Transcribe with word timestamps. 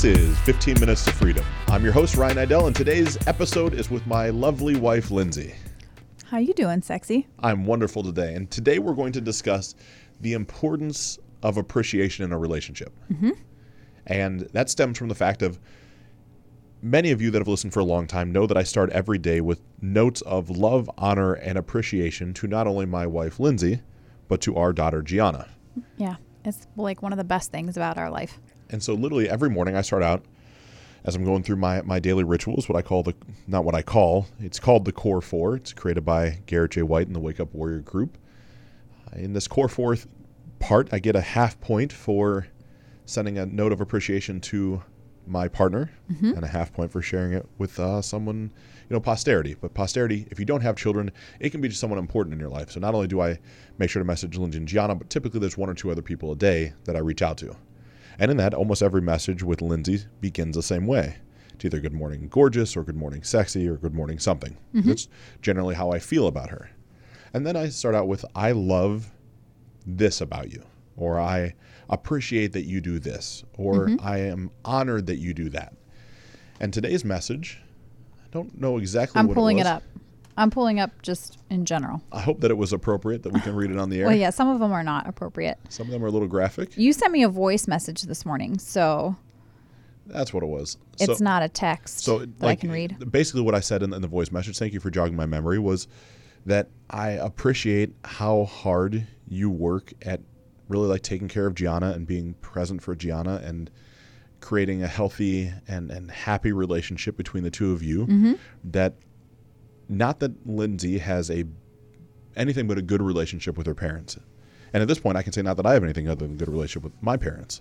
This 0.00 0.18
is 0.18 0.38
15 0.40 0.80
Minutes 0.80 1.04
to 1.04 1.12
Freedom. 1.12 1.44
I'm 1.68 1.84
your 1.84 1.92
host, 1.92 2.16
Ryan 2.16 2.38
Idell, 2.38 2.66
and 2.66 2.74
today's 2.74 3.18
episode 3.26 3.74
is 3.74 3.90
with 3.90 4.06
my 4.06 4.30
lovely 4.30 4.74
wife, 4.74 5.10
Lindsay. 5.10 5.54
How 6.24 6.38
you 6.38 6.54
doing, 6.54 6.80
sexy? 6.80 7.28
I'm 7.40 7.66
wonderful 7.66 8.02
today, 8.02 8.34
and 8.34 8.50
today 8.50 8.78
we're 8.78 8.94
going 8.94 9.12
to 9.12 9.20
discuss 9.20 9.74
the 10.22 10.32
importance 10.32 11.18
of 11.42 11.58
appreciation 11.58 12.24
in 12.24 12.32
a 12.32 12.38
relationship. 12.38 12.98
Mm-hmm. 13.12 13.32
And 14.06 14.40
that 14.54 14.70
stems 14.70 14.96
from 14.96 15.08
the 15.08 15.14
fact 15.14 15.42
of 15.42 15.60
many 16.80 17.10
of 17.10 17.20
you 17.20 17.30
that 17.32 17.38
have 17.38 17.48
listened 17.48 17.74
for 17.74 17.80
a 17.80 17.84
long 17.84 18.06
time 18.06 18.32
know 18.32 18.46
that 18.46 18.56
I 18.56 18.62
start 18.62 18.88
every 18.92 19.18
day 19.18 19.42
with 19.42 19.60
notes 19.82 20.22
of 20.22 20.48
love, 20.48 20.90
honor, 20.96 21.34
and 21.34 21.58
appreciation 21.58 22.32
to 22.34 22.46
not 22.46 22.66
only 22.66 22.86
my 22.86 23.06
wife, 23.06 23.38
Lindsay, 23.38 23.82
but 24.28 24.40
to 24.40 24.56
our 24.56 24.72
daughter, 24.72 25.02
Gianna. 25.02 25.46
Yeah, 25.98 26.16
it's 26.46 26.66
like 26.74 27.02
one 27.02 27.12
of 27.12 27.18
the 27.18 27.24
best 27.24 27.52
things 27.52 27.76
about 27.76 27.98
our 27.98 28.08
life. 28.08 28.40
And 28.70 28.82
so 28.82 28.94
literally 28.94 29.28
every 29.28 29.50
morning 29.50 29.76
I 29.76 29.82
start 29.82 30.02
out 30.02 30.24
as 31.04 31.16
I'm 31.16 31.24
going 31.24 31.42
through 31.42 31.56
my, 31.56 31.82
my 31.82 31.98
daily 31.98 32.24
rituals, 32.24 32.68
what 32.68 32.76
I 32.76 32.82
call 32.82 33.02
the, 33.02 33.14
not 33.46 33.64
what 33.64 33.74
I 33.74 33.82
call, 33.82 34.26
it's 34.38 34.60
called 34.60 34.84
the 34.84 34.92
Core 34.92 35.22
Four. 35.22 35.56
It's 35.56 35.72
created 35.72 36.04
by 36.04 36.40
Garrett 36.46 36.72
J. 36.72 36.82
White 36.82 37.06
and 37.06 37.16
the 37.16 37.20
Wake 37.20 37.40
Up 37.40 37.52
Warrior 37.54 37.80
group. 37.80 38.18
In 39.14 39.32
this 39.32 39.48
Core 39.48 39.68
Four 39.68 39.96
part, 40.58 40.92
I 40.92 40.98
get 40.98 41.16
a 41.16 41.20
half 41.20 41.60
point 41.60 41.92
for 41.92 42.46
sending 43.06 43.38
a 43.38 43.46
note 43.46 43.72
of 43.72 43.80
appreciation 43.80 44.40
to 44.40 44.82
my 45.26 45.48
partner 45.48 45.90
mm-hmm. 46.10 46.32
and 46.32 46.44
a 46.44 46.46
half 46.46 46.72
point 46.72 46.92
for 46.92 47.00
sharing 47.02 47.32
it 47.32 47.46
with 47.58 47.78
uh, 47.80 48.02
someone, 48.02 48.52
you 48.88 48.94
know, 48.94 49.00
posterity. 49.00 49.56
But 49.58 49.74
posterity, 49.74 50.26
if 50.30 50.38
you 50.38 50.44
don't 50.44 50.60
have 50.60 50.76
children, 50.76 51.10
it 51.40 51.50
can 51.50 51.60
be 51.60 51.68
just 51.68 51.80
someone 51.80 51.98
important 51.98 52.34
in 52.34 52.40
your 52.40 52.48
life. 52.50 52.70
So 52.70 52.80
not 52.80 52.94
only 52.94 53.06
do 53.06 53.20
I 53.20 53.38
make 53.78 53.90
sure 53.90 54.00
to 54.00 54.06
message 54.06 54.36
Lindsay 54.36 54.58
and 54.58 54.68
Gianna, 54.68 54.94
but 54.94 55.08
typically 55.08 55.40
there's 55.40 55.56
one 55.56 55.70
or 55.70 55.74
two 55.74 55.90
other 55.90 56.02
people 56.02 56.32
a 56.32 56.36
day 56.36 56.72
that 56.84 56.94
I 56.94 57.00
reach 57.00 57.22
out 57.22 57.38
to. 57.38 57.56
And 58.20 58.30
in 58.30 58.36
that, 58.36 58.52
almost 58.52 58.82
every 58.82 59.00
message 59.00 59.42
with 59.42 59.62
Lindsay 59.62 60.04
begins 60.20 60.54
the 60.54 60.62
same 60.62 60.86
way. 60.86 61.16
It's 61.54 61.64
either 61.64 61.80
good 61.80 61.94
morning 61.94 62.28
gorgeous 62.30 62.76
or 62.76 62.84
good 62.84 62.96
morning 62.96 63.22
sexy 63.22 63.66
or 63.66 63.76
good 63.76 63.94
morning 63.94 64.18
something. 64.18 64.58
Mm-hmm. 64.74 64.88
That's 64.88 65.08
generally 65.40 65.74
how 65.74 65.90
I 65.90 65.98
feel 65.98 66.26
about 66.26 66.50
her. 66.50 66.70
And 67.32 67.46
then 67.46 67.56
I 67.56 67.70
start 67.70 67.94
out 67.94 68.08
with 68.08 68.26
I 68.34 68.52
love 68.52 69.10
this 69.86 70.20
about 70.20 70.52
you 70.52 70.62
or 70.96 71.18
I 71.18 71.54
appreciate 71.88 72.52
that 72.52 72.64
you 72.64 72.82
do 72.82 72.98
this 72.98 73.42
or 73.56 73.86
mm-hmm. 73.86 74.06
I 74.06 74.18
am 74.18 74.50
honored 74.66 75.06
that 75.06 75.16
you 75.16 75.32
do 75.32 75.48
that. 75.50 75.74
And 76.60 76.74
today's 76.74 77.06
message, 77.06 77.58
I 78.22 78.28
don't 78.32 78.60
know 78.60 78.76
exactly 78.76 79.18
what 79.18 79.30
I'm 79.30 79.34
pulling 79.34 79.58
it, 79.58 79.62
it 79.62 79.66
up. 79.66 79.82
I'm 80.36 80.50
pulling 80.50 80.80
up 80.80 81.02
just 81.02 81.38
in 81.50 81.64
general. 81.64 82.02
I 82.12 82.20
hope 82.20 82.40
that 82.40 82.50
it 82.50 82.56
was 82.56 82.72
appropriate 82.72 83.22
that 83.24 83.32
we 83.32 83.40
can 83.40 83.54
read 83.54 83.70
it 83.70 83.78
on 83.78 83.90
the 83.90 84.00
air. 84.00 84.06
well, 84.06 84.16
yeah, 84.16 84.30
some 84.30 84.48
of 84.48 84.60
them 84.60 84.72
are 84.72 84.82
not 84.82 85.08
appropriate. 85.08 85.58
Some 85.68 85.86
of 85.86 85.92
them 85.92 86.02
are 86.04 86.08
a 86.08 86.10
little 86.10 86.28
graphic. 86.28 86.76
You 86.76 86.92
sent 86.92 87.12
me 87.12 87.22
a 87.22 87.28
voice 87.28 87.68
message 87.68 88.02
this 88.02 88.24
morning, 88.24 88.58
so 88.58 89.16
that's 90.06 90.32
what 90.32 90.42
it 90.42 90.46
was. 90.48 90.78
It's 90.98 91.18
so, 91.18 91.24
not 91.24 91.42
a 91.42 91.48
text 91.48 92.00
so, 92.00 92.20
that 92.20 92.42
like, 92.42 92.58
I 92.58 92.60
can 92.60 92.70
read. 92.70 93.10
Basically, 93.10 93.42
what 93.42 93.54
I 93.54 93.60
said 93.60 93.82
in, 93.82 93.92
in 93.92 94.02
the 94.02 94.08
voice 94.08 94.30
message, 94.30 94.58
thank 94.58 94.72
you 94.72 94.80
for 94.80 94.90
jogging 94.90 95.16
my 95.16 95.26
memory, 95.26 95.58
was 95.58 95.88
that 96.46 96.68
I 96.88 97.10
appreciate 97.10 97.92
how 98.04 98.44
hard 98.44 99.06
you 99.28 99.50
work 99.50 99.92
at 100.02 100.20
really 100.68 100.88
like 100.88 101.02
taking 101.02 101.28
care 101.28 101.46
of 101.46 101.54
Gianna 101.54 101.90
and 101.90 102.06
being 102.06 102.34
present 102.34 102.82
for 102.82 102.94
Gianna 102.94 103.42
and 103.44 103.70
creating 104.40 104.82
a 104.82 104.86
healthy 104.86 105.52
and, 105.68 105.90
and 105.90 106.10
happy 106.10 106.52
relationship 106.52 107.16
between 107.16 107.44
the 107.44 107.50
two 107.50 107.72
of 107.72 107.82
you 107.82 108.06
mm-hmm. 108.06 108.32
that 108.64 108.94
not 109.90 110.20
that 110.20 110.46
Lindsay 110.46 110.98
has 110.98 111.30
a 111.30 111.44
anything 112.36 112.66
but 112.66 112.78
a 112.78 112.82
good 112.82 113.02
relationship 113.02 113.58
with 113.58 113.66
her 113.66 113.74
parents. 113.74 114.18
And 114.72 114.82
at 114.82 114.88
this 114.88 115.00
point, 115.00 115.16
I 115.16 115.22
can 115.22 115.32
say 115.32 115.42
not 115.42 115.56
that 115.56 115.66
I 115.66 115.74
have 115.74 115.82
anything 115.82 116.08
other 116.08 116.26
than 116.26 116.36
a 116.36 116.38
good 116.38 116.48
relationship 116.48 116.84
with 116.84 117.02
my 117.02 117.16
parents. 117.16 117.60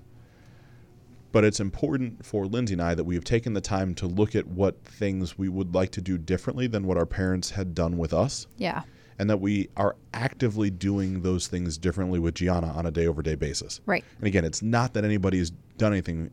But 1.31 1.43
it's 1.43 1.59
important 1.59 2.25
for 2.25 2.45
Lindsay 2.45 2.73
and 2.73 2.81
I 2.81 2.95
that 2.95 3.03
we 3.03 3.15
have 3.15 3.23
taken 3.23 3.53
the 3.53 3.61
time 3.61 3.93
to 3.95 4.07
look 4.07 4.35
at 4.35 4.47
what 4.47 4.83
things 4.83 5.37
we 5.37 5.49
would 5.49 5.75
like 5.75 5.91
to 5.91 6.01
do 6.01 6.17
differently 6.17 6.67
than 6.67 6.85
what 6.85 6.97
our 6.97 7.05
parents 7.05 7.51
had 7.51 7.75
done 7.75 7.97
with 7.97 8.13
us. 8.13 8.47
Yeah. 8.57 8.83
And 9.19 9.29
that 9.29 9.41
we 9.41 9.69
are 9.75 9.95
actively 10.13 10.69
doing 10.69 11.21
those 11.21 11.47
things 11.47 11.77
differently 11.77 12.19
with 12.19 12.35
Gianna 12.35 12.67
on 12.67 12.85
a 12.85 12.91
day 12.91 13.05
over 13.05 13.21
day 13.21 13.35
basis. 13.35 13.81
Right. 13.85 14.03
And 14.17 14.27
again, 14.27 14.45
it's 14.45 14.61
not 14.61 14.93
that 14.93 15.03
anybody 15.03 15.39
has 15.39 15.51
done 15.77 15.91
anything 15.91 16.31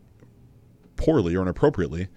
poorly 0.97 1.35
or 1.35 1.43
inappropriately. 1.43 2.09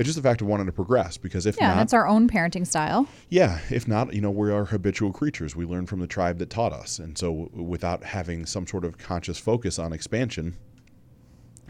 It's 0.00 0.06
just 0.06 0.16
the 0.16 0.26
fact 0.26 0.40
of 0.40 0.46
wanting 0.46 0.64
to 0.64 0.72
progress 0.72 1.18
because 1.18 1.44
if 1.44 1.58
yeah, 1.60 1.74
not, 1.74 1.82
it's 1.82 1.92
our 1.92 2.06
own 2.06 2.26
parenting 2.26 2.66
style. 2.66 3.06
Yeah, 3.28 3.58
if 3.68 3.86
not, 3.86 4.14
you 4.14 4.22
know, 4.22 4.30
we 4.30 4.50
are 4.50 4.64
habitual 4.64 5.12
creatures. 5.12 5.54
We 5.54 5.66
learn 5.66 5.84
from 5.84 6.00
the 6.00 6.06
tribe 6.06 6.38
that 6.38 6.48
taught 6.48 6.72
us, 6.72 6.98
and 6.98 7.18
so 7.18 7.44
w- 7.50 7.62
without 7.62 8.02
having 8.02 8.46
some 8.46 8.66
sort 8.66 8.86
of 8.86 8.96
conscious 8.96 9.36
focus 9.36 9.78
on 9.78 9.92
expansion, 9.92 10.56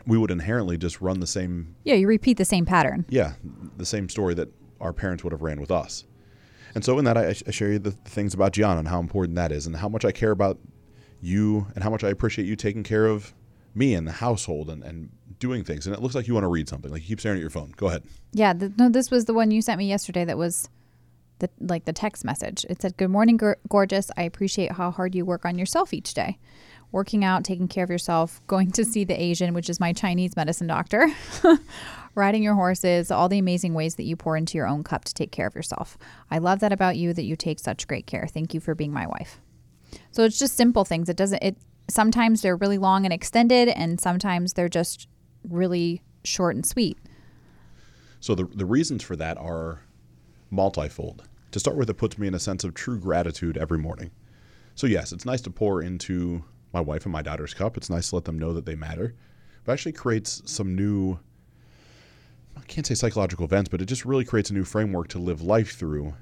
we 0.07 0.17
would 0.17 0.31
inherently 0.31 0.79
just 0.79 1.01
run 1.01 1.19
the 1.19 1.27
same. 1.27 1.75
Yeah, 1.83 1.97
you 1.97 2.07
repeat 2.07 2.37
the 2.37 2.45
same 2.45 2.65
pattern. 2.65 3.05
Yeah, 3.09 3.33
the 3.77 3.85
same 3.85 4.09
story 4.09 4.35
that 4.35 4.49
our 4.81 4.93
parents 4.93 5.25
would 5.25 5.33
have 5.33 5.43
ran 5.43 5.61
with 5.61 5.73
us. 5.73 6.05
And 6.77 6.85
so 6.85 7.01
in 7.01 7.05
that, 7.07 7.19
I, 7.19 7.35
I 7.49 7.51
share 7.51 7.73
you 7.73 7.81
the 7.81 7.91
things 7.91 8.33
about 8.33 8.53
Gianna 8.53 8.79
and 8.79 8.87
how 8.87 9.01
important 9.01 9.35
that 9.35 9.51
is, 9.51 9.67
and 9.67 9.75
how 9.75 9.89
much 9.89 10.05
I 10.05 10.13
care 10.13 10.31
about 10.31 10.61
you, 11.21 11.67
and 11.75 11.83
how 11.83 11.91
much 11.91 12.05
I 12.05 12.11
appreciate 12.11 12.47
you 12.47 12.55
taking 12.55 12.85
care 12.85 13.07
of 13.07 13.35
me 13.75 13.93
and 13.95 14.07
the 14.07 14.13
household 14.13 14.71
and, 14.71 14.85
and 14.85 15.11
doing 15.41 15.65
things. 15.65 15.87
And 15.87 15.97
it 15.97 16.01
looks 16.01 16.15
like 16.15 16.29
you 16.29 16.35
want 16.35 16.45
to 16.45 16.49
read 16.49 16.69
something. 16.69 16.93
Like 16.93 17.03
you 17.03 17.09
keep 17.09 17.21
staring 17.21 17.39
at 17.39 17.41
your 17.41 17.51
phone. 17.51 17.75
Go 17.77 17.89
ahead. 17.89 18.05
Yeah. 18.33 18.53
The, 18.53 18.73
no, 18.77 18.89
this 18.89 19.11
was 19.11 19.25
the 19.25 19.35
one 19.35 19.51
you 19.51 19.61
sent 19.61 19.79
me 19.79 19.89
yesterday 19.89 20.25
that 20.25 20.39
was 20.39 20.69
the 21.41 21.51
like 21.59 21.87
the 21.87 21.93
text 21.93 22.25
message. 22.25 22.65
It 22.71 22.81
said, 22.81 22.97
"Good 22.97 23.11
morning, 23.11 23.41
gorgeous. 23.69 24.11
I 24.17 24.23
appreciate 24.23 24.73
how 24.73 24.93
hard 24.93 25.15
you 25.15 25.25
work 25.25 25.45
on 25.45 25.59
yourself 25.59 25.93
each 25.93 26.15
day." 26.15 26.39
Working 26.93 27.25
out, 27.25 27.45
taking 27.45 27.69
care 27.69 27.85
of 27.85 27.91
yourself, 27.91 28.41
going 28.49 28.73
to 28.73 28.85
see 28.85 29.05
the 29.05 29.21
Asian, 29.21 29.55
which 29.55 29.71
is 29.71 29.79
my 29.79 29.93
Chinese 29.93 30.35
medicine 30.35 30.67
doctor, 30.67 31.09
riding 32.17 32.43
your 32.43 32.57
horses, 32.57 33.13
all 33.13 33.29
the 33.29 33.39
amazing 33.39 33.75
ways 33.75 33.95
that 33.95 34.03
you 34.03 34.17
pour 34.17 34.37
into 34.37 34.59
your 34.59 34.67
own 34.67 34.83
cup 34.83 35.05
to 35.05 35.15
take 35.15 35.31
care 35.31 35.47
of 35.47 35.55
yourself. 35.55 35.97
I 36.33 36.39
love 36.39 36.59
that 36.61 36.73
about 36.73 36.97
you 36.97 37.13
that 37.15 37.23
you 37.23 37.37
take 37.37 37.61
such 37.61 37.87
great 37.87 38.07
care. 38.07 38.27
Thank 38.27 38.55
you 38.55 38.59
for 38.59 38.75
being 38.75 38.93
my 38.93 39.07
wife. 39.07 39.41
So 40.11 40.25
it's 40.25 40.39
just 40.39 40.57
simple 40.57 40.85
things. 40.85 41.09
It 41.09 41.17
doesn't 41.17 41.43
it 41.43 41.57
sometimes 41.89 42.43
they're 42.43 42.57
really 42.57 42.79
long 42.79 43.05
and 43.05 43.13
extended, 43.13 43.69
and 43.69 44.01
sometimes 44.01 44.55
they're 44.55 44.69
just 44.69 45.07
really 45.49 46.03
short 46.25 46.55
and 46.55 46.65
sweet. 46.65 46.99
So 48.21 48.35
the, 48.35 48.45
the 48.45 48.67
reasons 48.67 49.03
for 49.03 49.17
that 49.17 49.39
are 49.39 49.81
multifold. 50.51 51.25
To 51.53 51.61
start 51.61 51.77
with, 51.77 51.91
it 51.91 51.95
puts 51.95 52.19
me 52.19 52.29
in 52.29 52.35
a 52.35 52.39
sense 52.39 52.65
of 52.65 52.75
true 52.75 52.99
gratitude 52.99 53.57
every 53.57 53.79
morning. 53.79 54.11
So, 54.75 54.87
yes, 54.87 55.13
it's 55.13 55.25
nice 55.25 55.41
to 55.43 55.51
pour 55.51 55.83
into 55.83 56.45
my 56.73 56.81
wife 56.81 57.05
and 57.05 57.13
my 57.13 57.23
daughter's 57.23 57.55
cup. 57.55 57.77
It's 57.77 57.91
nice 57.91 58.11
to 58.11 58.17
let 58.17 58.25
them 58.25 58.39
know 58.39 58.53
that 58.53 58.67
they 58.67 58.77
matter. 58.77 59.15
But 59.65 59.73
actually 59.73 59.93
creates 59.93 60.43
some 60.45 60.75
new, 60.75 61.19
I 62.57 62.61
can't 62.63 62.87
say 62.87 62.95
psychological 62.95 63.45
events, 63.45 63.69
but 63.69 63.81
it 63.81 63.87
just 63.87 64.05
really 64.05 64.25
creates 64.25 64.51
a 64.51 64.55
new 64.55 64.65
framework 64.65 65.09
to 65.09 65.19
live 65.19 65.43
life 65.43 65.77
through 65.77 66.15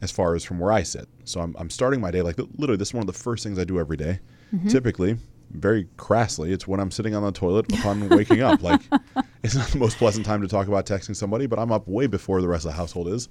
as 0.00 0.10
far 0.10 0.34
as 0.34 0.44
from 0.44 0.58
where 0.58 0.72
I 0.72 0.82
sit. 0.82 1.08
So 1.24 1.40
I'm, 1.40 1.54
I'm 1.58 1.70
starting 1.70 2.00
my 2.00 2.10
day 2.10 2.22
like 2.22 2.38
literally 2.38 2.76
this 2.76 2.88
is 2.88 2.94
one 2.94 3.02
of 3.02 3.06
the 3.06 3.12
first 3.12 3.42
things 3.44 3.58
I 3.58 3.64
do 3.64 3.78
every 3.78 3.96
day. 3.96 4.20
Mm-hmm. 4.54 4.68
Typically, 4.68 5.16
very 5.50 5.88
crassly, 5.96 6.50
it's 6.50 6.66
when 6.66 6.80
I'm 6.80 6.90
sitting 6.90 7.14
on 7.14 7.22
the 7.22 7.32
toilet 7.32 7.72
upon 7.72 8.08
waking 8.08 8.42
up. 8.42 8.62
Like 8.62 8.80
it's 9.42 9.54
not 9.54 9.68
the 9.68 9.78
most 9.78 9.96
pleasant 9.98 10.26
time 10.26 10.42
to 10.42 10.48
talk 10.48 10.68
about 10.68 10.86
texting 10.86 11.16
somebody, 11.16 11.46
but 11.46 11.58
I'm 11.58 11.72
up 11.72 11.88
way 11.88 12.06
before 12.06 12.40
the 12.40 12.48
rest 12.48 12.64
of 12.64 12.72
the 12.72 12.76
household 12.76 13.08
is. 13.08 13.28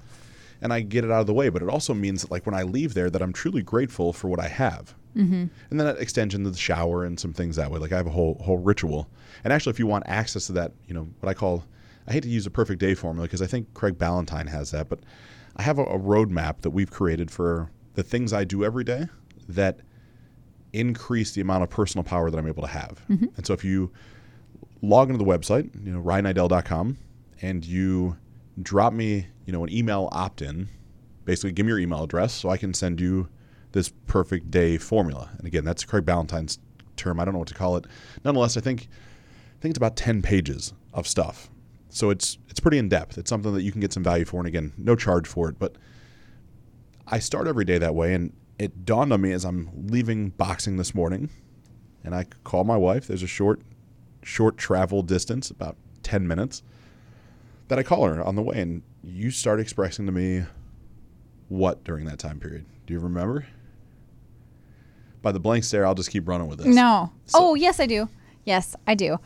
And 0.61 0.73
I 0.73 0.81
get 0.81 1.03
it 1.03 1.11
out 1.11 1.21
of 1.21 1.27
the 1.27 1.33
way, 1.33 1.49
but 1.49 1.61
it 1.61 1.69
also 1.69 1.93
means 1.93 2.23
that, 2.23 2.31
like 2.31 2.47
when 2.47 2.55
I 2.55 2.63
leave 2.63 2.95
there, 2.95 3.11
that 3.11 3.21
I'm 3.21 3.31
truly 3.31 3.61
grateful 3.61 4.11
for 4.11 4.27
what 4.27 4.39
I 4.39 4.47
have, 4.47 4.95
mm-hmm. 5.15 5.33
and 5.33 5.51
then 5.69 5.85
that 5.85 5.99
extends 5.99 6.33
into 6.33 6.49
the 6.49 6.57
shower 6.57 7.05
and 7.05 7.19
some 7.19 7.31
things 7.31 7.57
that 7.57 7.69
way. 7.69 7.77
Like 7.77 7.91
I 7.91 7.97
have 7.97 8.07
a 8.07 8.11
whole 8.11 8.41
whole 8.43 8.57
ritual, 8.57 9.07
and 9.43 9.53
actually, 9.53 9.69
if 9.71 9.79
you 9.79 9.85
want 9.85 10.05
access 10.07 10.47
to 10.47 10.53
that, 10.53 10.71
you 10.87 10.95
know 10.95 11.07
what 11.19 11.29
I 11.29 11.35
call, 11.35 11.63
I 12.07 12.13
hate 12.13 12.23
to 12.23 12.29
use 12.29 12.47
a 12.47 12.49
perfect 12.49 12.79
day 12.79 12.95
formula 12.95 13.27
because 13.27 13.43
I 13.43 13.45
think 13.45 13.71
Craig 13.75 13.99
Ballantyne 13.99 14.47
has 14.47 14.71
that, 14.71 14.89
but 14.89 15.01
I 15.57 15.61
have 15.61 15.77
a, 15.77 15.83
a 15.83 15.99
roadmap 15.99 16.61
that 16.61 16.71
we've 16.71 16.89
created 16.89 17.29
for 17.29 17.69
the 17.93 18.01
things 18.01 18.33
I 18.33 18.43
do 18.43 18.63
every 18.63 18.83
day 18.83 19.09
that 19.49 19.81
increase 20.73 21.31
the 21.31 21.41
amount 21.41 21.63
of 21.63 21.69
personal 21.69 22.03
power 22.03 22.29
that 22.29 22.37
I'm 22.37 22.47
able 22.47 22.63
to 22.63 22.69
have. 22.69 23.01
Mm-hmm. 23.09 23.25
And 23.35 23.45
so 23.45 23.53
if 23.53 23.63
you 23.63 23.91
log 24.81 25.09
into 25.09 25.23
the 25.23 25.29
website, 25.29 25.69
you 25.85 25.91
know, 25.91 26.01
ryanidell.com, 26.01 26.97
and 27.41 27.65
you 27.65 28.17
drop 28.61 28.93
me, 28.93 29.27
you 29.45 29.53
know, 29.53 29.63
an 29.63 29.71
email 29.71 30.09
opt-in, 30.11 30.67
basically 31.25 31.51
give 31.51 31.65
me 31.65 31.71
your 31.71 31.79
email 31.79 32.03
address 32.03 32.33
so 32.33 32.49
I 32.49 32.57
can 32.57 32.73
send 32.73 32.99
you 32.99 33.29
this 33.73 33.89
perfect 34.07 34.49
day 34.49 34.77
formula. 34.77 35.29
And 35.37 35.45
again, 35.45 35.65
that's 35.65 35.83
Craig 35.83 36.05
Ballantyne's 36.05 36.59
term. 36.95 37.19
I 37.19 37.25
don't 37.25 37.33
know 37.33 37.39
what 37.39 37.47
to 37.49 37.53
call 37.53 37.77
it. 37.77 37.85
Nonetheless, 38.23 38.57
I 38.57 38.61
think 38.61 38.87
I 39.57 39.61
think 39.61 39.71
it's 39.71 39.77
about 39.77 39.95
10 39.95 40.21
pages 40.21 40.73
of 40.93 41.07
stuff. 41.07 41.49
So 41.89 42.09
it's 42.09 42.37
it's 42.49 42.59
pretty 42.59 42.77
in 42.77 42.89
depth. 42.89 43.17
It's 43.17 43.29
something 43.29 43.53
that 43.53 43.63
you 43.63 43.71
can 43.71 43.81
get 43.81 43.93
some 43.93 44.03
value 44.03 44.25
for 44.25 44.39
and 44.39 44.47
again, 44.47 44.73
no 44.77 44.95
charge 44.95 45.27
for 45.27 45.49
it, 45.49 45.59
but 45.59 45.75
I 47.07 47.19
start 47.19 47.47
every 47.47 47.65
day 47.65 47.77
that 47.77 47.95
way 47.95 48.13
and 48.13 48.33
it 48.59 48.85
dawned 48.85 49.13
on 49.13 49.21
me 49.21 49.31
as 49.31 49.45
I'm 49.45 49.69
leaving 49.87 50.29
boxing 50.29 50.77
this 50.77 50.95
morning, 50.95 51.29
and 52.03 52.15
I 52.15 52.25
call 52.43 52.63
my 52.63 52.77
wife. 52.77 53.07
There's 53.07 53.23
a 53.23 53.27
short, 53.27 53.61
short 54.23 54.57
travel 54.57 55.01
distance, 55.01 55.49
about 55.49 55.77
10 56.03 56.27
minutes, 56.27 56.63
that 57.67 57.77
I 57.77 57.83
call 57.83 58.05
her 58.05 58.21
on 58.21 58.35
the 58.35 58.41
way, 58.41 58.61
and 58.61 58.81
you 59.03 59.31
start 59.31 59.59
expressing 59.59 60.05
to 60.05 60.11
me 60.11 60.43
what 61.49 61.83
during 61.83 62.05
that 62.05 62.19
time 62.19 62.39
period. 62.39 62.65
Do 62.85 62.93
you 62.93 62.99
remember? 62.99 63.45
By 65.21 65.31
the 65.31 65.39
blank 65.39 65.63
stare, 65.63 65.85
I'll 65.85 65.95
just 65.95 66.11
keep 66.11 66.27
running 66.27 66.47
with 66.47 66.59
this. 66.59 66.75
No. 66.75 67.11
So. 67.25 67.39
Oh, 67.39 67.55
yes, 67.55 67.79
I 67.79 67.85
do. 67.85 68.09
Yes, 68.45 68.75
I 68.85 68.95
do. 68.95 69.17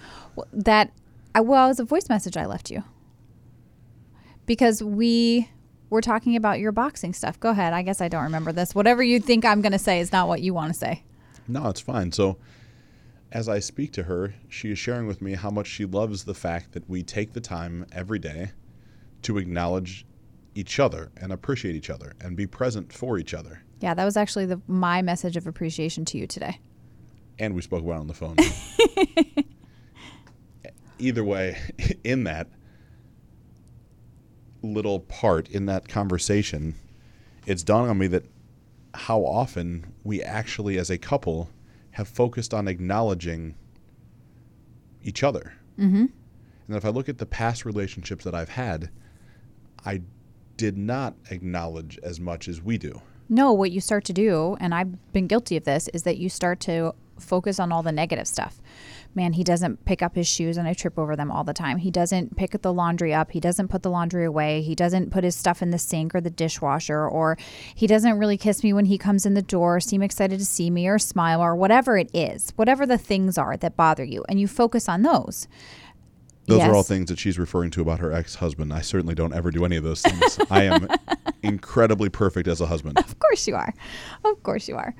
That 0.51 0.91
I, 1.35 1.41
well, 1.41 1.65
it 1.65 1.69
was 1.69 1.79
a 1.79 1.83
voice 1.85 2.09
message 2.09 2.35
I 2.35 2.45
left 2.45 2.71
you 2.71 2.83
because 4.45 4.81
we 4.81 5.49
were 5.91 6.01
talking 6.01 6.35
about 6.35 6.59
your 6.59 6.71
boxing 6.71 7.13
stuff. 7.13 7.39
Go 7.39 7.49
ahead. 7.49 7.73
I 7.73 7.83
guess 7.83 8.01
I 8.01 8.07
don't 8.07 8.23
remember 8.23 8.51
this. 8.51 8.73
Whatever 8.73 9.03
you 9.03 9.19
think 9.19 9.45
I'm 9.45 9.61
going 9.61 9.73
to 9.73 9.79
say 9.79 9.99
is 9.99 10.11
not 10.11 10.27
what 10.27 10.41
you 10.41 10.53
want 10.53 10.73
to 10.73 10.79
say. 10.79 11.03
No, 11.47 11.67
it's 11.67 11.81
fine. 11.81 12.11
So, 12.11 12.37
as 13.31 13.47
I 13.47 13.59
speak 13.59 13.91
to 13.93 14.03
her, 14.03 14.33
she 14.49 14.71
is 14.71 14.79
sharing 14.79 15.05
with 15.05 15.21
me 15.21 15.33
how 15.33 15.51
much 15.51 15.67
she 15.67 15.85
loves 15.85 16.23
the 16.23 16.33
fact 16.33 16.71
that 16.71 16.89
we 16.89 17.03
take 17.03 17.33
the 17.33 17.41
time 17.41 17.85
every 17.91 18.19
day 18.19 18.51
to 19.23 19.37
acknowledge 19.37 20.05
each 20.55 20.79
other 20.79 21.11
and 21.17 21.31
appreciate 21.31 21.75
each 21.75 21.89
other 21.89 22.13
and 22.19 22.35
be 22.35 22.47
present 22.47 22.91
for 22.91 23.17
each 23.17 23.33
other. 23.33 23.61
Yeah, 23.81 23.93
that 23.93 24.05
was 24.05 24.17
actually 24.17 24.45
the, 24.45 24.61
my 24.67 25.01
message 25.01 25.37
of 25.37 25.45
appreciation 25.45 26.05
to 26.05 26.17
you 26.17 26.25
today. 26.25 26.59
And 27.37 27.53
we 27.53 27.61
spoke 27.61 27.83
about 27.83 27.95
it 27.95 27.99
on 27.99 28.07
the 28.07 28.13
phone. 28.13 28.37
Either 30.99 31.23
way, 31.23 31.57
in 32.03 32.25
that 32.25 32.47
little 34.61 34.99
part 34.99 35.49
in 35.49 35.65
that 35.67 35.87
conversation, 35.87 36.75
it's 37.45 37.63
dawned 37.63 37.89
on 37.89 37.97
me 37.97 38.07
that 38.07 38.25
how 38.93 39.21
often 39.21 39.93
we 40.03 40.21
actually, 40.21 40.77
as 40.77 40.89
a 40.89 40.97
couple, 40.97 41.49
have 41.91 42.07
focused 42.07 42.53
on 42.53 42.67
acknowledging 42.67 43.55
each 45.03 45.23
other. 45.23 45.53
Mm-hmm. 45.79 46.05
And 46.67 46.77
if 46.77 46.85
I 46.85 46.89
look 46.89 47.09
at 47.09 47.17
the 47.17 47.25
past 47.25 47.65
relationships 47.65 48.23
that 48.23 48.35
I've 48.35 48.49
had, 48.49 48.89
I 49.85 50.01
did 50.57 50.77
not 50.77 51.15
acknowledge 51.29 51.99
as 52.03 52.19
much 52.19 52.47
as 52.47 52.61
we 52.61 52.77
do. 52.77 53.01
No, 53.29 53.51
what 53.53 53.71
you 53.71 53.81
start 53.81 54.03
to 54.05 54.13
do, 54.13 54.57
and 54.59 54.75
I've 54.75 55.11
been 55.13 55.27
guilty 55.27 55.57
of 55.57 55.63
this, 55.63 55.87
is 55.89 56.03
that 56.03 56.17
you 56.17 56.29
start 56.29 56.59
to 56.61 56.93
focus 57.17 57.59
on 57.59 57.71
all 57.71 57.81
the 57.81 57.91
negative 57.91 58.27
stuff. 58.27 58.61
Man, 59.13 59.33
he 59.33 59.43
doesn't 59.43 59.83
pick 59.83 60.01
up 60.01 60.15
his 60.15 60.25
shoes 60.27 60.55
and 60.55 60.67
I 60.67 60.73
trip 60.73 60.97
over 60.97 61.17
them 61.17 61.29
all 61.31 61.43
the 61.43 61.53
time. 61.53 61.79
He 61.79 61.91
doesn't 61.91 62.37
pick 62.37 62.61
the 62.61 62.71
laundry 62.71 63.13
up. 63.13 63.31
He 63.31 63.41
doesn't 63.41 63.67
put 63.67 63.83
the 63.83 63.89
laundry 63.89 64.23
away. 64.23 64.61
He 64.61 64.73
doesn't 64.73 65.11
put 65.11 65.25
his 65.25 65.35
stuff 65.35 65.61
in 65.61 65.71
the 65.71 65.77
sink 65.77 66.15
or 66.15 66.21
the 66.21 66.29
dishwasher, 66.29 67.05
or 67.07 67.37
he 67.75 67.87
doesn't 67.87 68.17
really 68.17 68.37
kiss 68.37 68.63
me 68.63 68.71
when 68.71 68.85
he 68.85 68.97
comes 68.97 69.25
in 69.25 69.33
the 69.33 69.41
door, 69.41 69.81
seem 69.81 70.01
excited 70.01 70.39
to 70.39 70.45
see 70.45 70.69
me, 70.69 70.87
or 70.87 70.97
smile, 70.97 71.41
or 71.41 71.55
whatever 71.57 71.97
it 71.97 72.09
is, 72.13 72.53
whatever 72.55 72.85
the 72.85 72.97
things 72.97 73.37
are 73.37 73.57
that 73.57 73.75
bother 73.75 74.03
you. 74.05 74.23
And 74.29 74.39
you 74.39 74.47
focus 74.47 74.87
on 74.87 75.01
those. 75.01 75.47
Those 76.47 76.59
Yes. 76.59 76.69
are 76.69 76.75
all 76.75 76.83
things 76.83 77.09
that 77.09 77.19
she's 77.19 77.37
referring 77.37 77.69
to 77.71 77.81
about 77.81 77.99
her 77.99 78.11
ex 78.13 78.35
husband. 78.35 78.71
I 78.73 78.81
certainly 78.81 79.13
don't 79.13 79.33
ever 79.33 79.51
do 79.51 79.65
any 79.65 79.75
of 79.75 79.83
those 79.83 80.01
things. 80.01 80.39
I 80.49 80.63
am 80.63 80.87
incredibly 81.43 82.09
perfect 82.09 82.47
as 82.47 82.61
a 82.61 82.65
husband. 82.65 82.97
Of 82.97 83.19
course 83.19 83.45
you 83.47 83.55
are. 83.55 83.73
Of 84.23 84.41
course 84.43 84.67
you 84.67 84.75
are. 84.77 84.95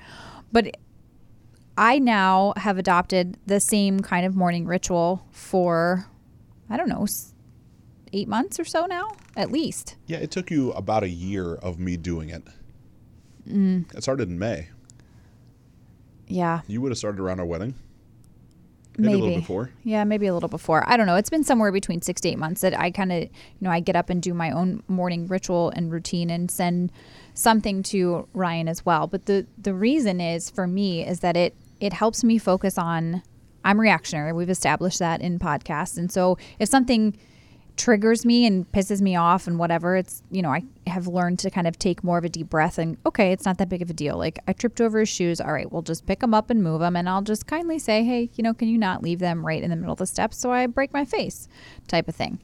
But 0.52 0.76
I 1.78 2.00
now 2.00 2.54
have 2.58 2.78
adopted 2.78 3.38
the 3.46 3.60
same 3.60 4.02
kind 4.02 4.26
of 4.26 4.36
morning 4.36 4.66
ritual 4.66 5.26
for, 5.32 6.06
I 6.70 6.78
don't 6.78 6.90
know, 6.90 7.08
eight 8.14 8.28
months 8.28 8.60
or 8.60 8.66
so 8.66 8.86
now, 8.86 9.16
at 9.36 9.52
least. 9.52 9.96
Yeah, 10.06 10.18
it 10.18 10.32
took 10.32 10.52
you 10.52 10.72
about 10.74 11.04
a 11.04 11.10
year 11.10 11.56
of 11.56 11.80
me 11.80 11.98
doing 11.98 12.30
it. 12.30 12.44
Mm. 13.48 13.94
It 13.96 14.04
started 14.04 14.30
in 14.30 14.38
May. 14.38 14.68
Yeah, 16.28 16.62
You 16.68 16.80
would 16.82 16.92
have 16.92 16.98
started 16.98 17.20
around 17.20 17.42
our 17.42 17.46
wedding. 17.46 17.76
Maybe, 18.98 19.14
a 19.14 19.18
little 19.18 19.36
before. 19.40 19.72
Yeah, 19.84 20.04
maybe 20.04 20.28
a 20.28 20.34
little 20.34 20.50
before. 20.50 20.84
I 20.88 20.96
don't 20.98 21.08
know. 21.08 21.16
It's 21.16 21.30
been 21.30 21.44
somewhere 21.44 21.72
between 21.72 22.02
six 22.02 22.22
to 22.22 22.30
eight 22.30 22.38
months 22.38 22.62
that 22.62 22.78
I 22.78 22.92
kind 22.92 23.12
of, 23.12 23.24
you 23.24 23.30
know, 23.62 23.70
I 23.70 23.80
get 23.80 23.96
up 23.96 24.10
and 24.10 24.22
do 24.22 24.34
my 24.34 24.52
own 24.52 24.84
morning 24.88 25.28
ritual 25.28 25.72
and 25.76 25.92
routine 25.92 26.30
and 26.30 26.52
send 26.52 26.92
something 27.34 27.84
to 27.84 28.28
Ryan 28.34 28.68
as 28.68 28.86
well. 28.86 29.08
But 29.08 29.26
the 29.26 29.46
the 29.58 29.74
reason 29.74 30.20
is 30.22 30.50
for 30.50 30.68
me 30.68 31.06
is 31.06 31.22
that 31.22 31.36
it 31.38 31.56
it 31.82 31.94
helps 31.94 32.24
me 32.24 32.38
focus 32.38 32.78
on. 32.78 33.24
I'm 33.64 33.80
reactionary. 33.80 34.34
We've 34.34 34.50
established 34.50 35.00
that 35.00 35.22
in 35.22 35.38
podcasts, 35.38 35.98
and 35.98 36.12
so 36.12 36.38
if 36.58 36.70
something 36.70 37.16
triggers 37.78 38.26
me 38.26 38.46
and 38.46 38.70
pisses 38.72 39.02
me 39.02 39.16
off 39.16 39.48
and 39.48 39.58
whatever 39.58 39.96
it's 39.96 40.22
you 40.30 40.42
know 40.42 40.52
i 40.52 40.62
have 40.88 41.08
learned 41.08 41.40
to 41.40 41.50
kind 41.50 41.68
of 41.68 41.80
take 41.80 42.04
more 42.04 42.18
of 42.18 42.24
a 42.24 42.30
deep 42.30 42.50
breath 42.50 42.78
and 42.78 42.98
okay 43.06 43.32
it's 43.32 43.46
not 43.46 43.58
that 43.58 43.70
big 43.70 43.82
of 43.82 43.90
a 43.90 43.94
deal 43.94 44.18
like 44.18 44.40
i 44.48 44.54
tripped 44.54 44.82
over 44.82 45.00
his 45.00 45.10
shoes 45.10 45.40
all 45.40 45.54
right 45.54 45.72
we'll 45.72 45.82
just 45.82 46.06
pick 46.06 46.20
them 46.20 46.34
up 46.34 46.50
and 46.50 46.62
move 46.62 46.82
them 46.82 46.96
and 46.96 47.08
i'll 47.08 47.22
just 47.22 47.48
kindly 47.48 47.80
say 47.80 48.04
hey 48.04 48.30
you 48.36 48.44
know 48.44 48.54
can 48.54 48.68
you 48.68 48.78
not 48.78 49.02
leave 49.02 49.20
them 49.20 49.46
right 49.46 49.64
in 49.64 49.70
the 49.70 49.76
middle 49.76 49.94
of 49.94 50.00
the 50.00 50.06
steps 50.06 50.38
so 50.38 50.52
i 50.52 50.68
break 50.68 50.92
my 50.94 51.06
face 51.06 51.48
type 51.88 52.08
of 52.08 52.16
thing 52.16 52.40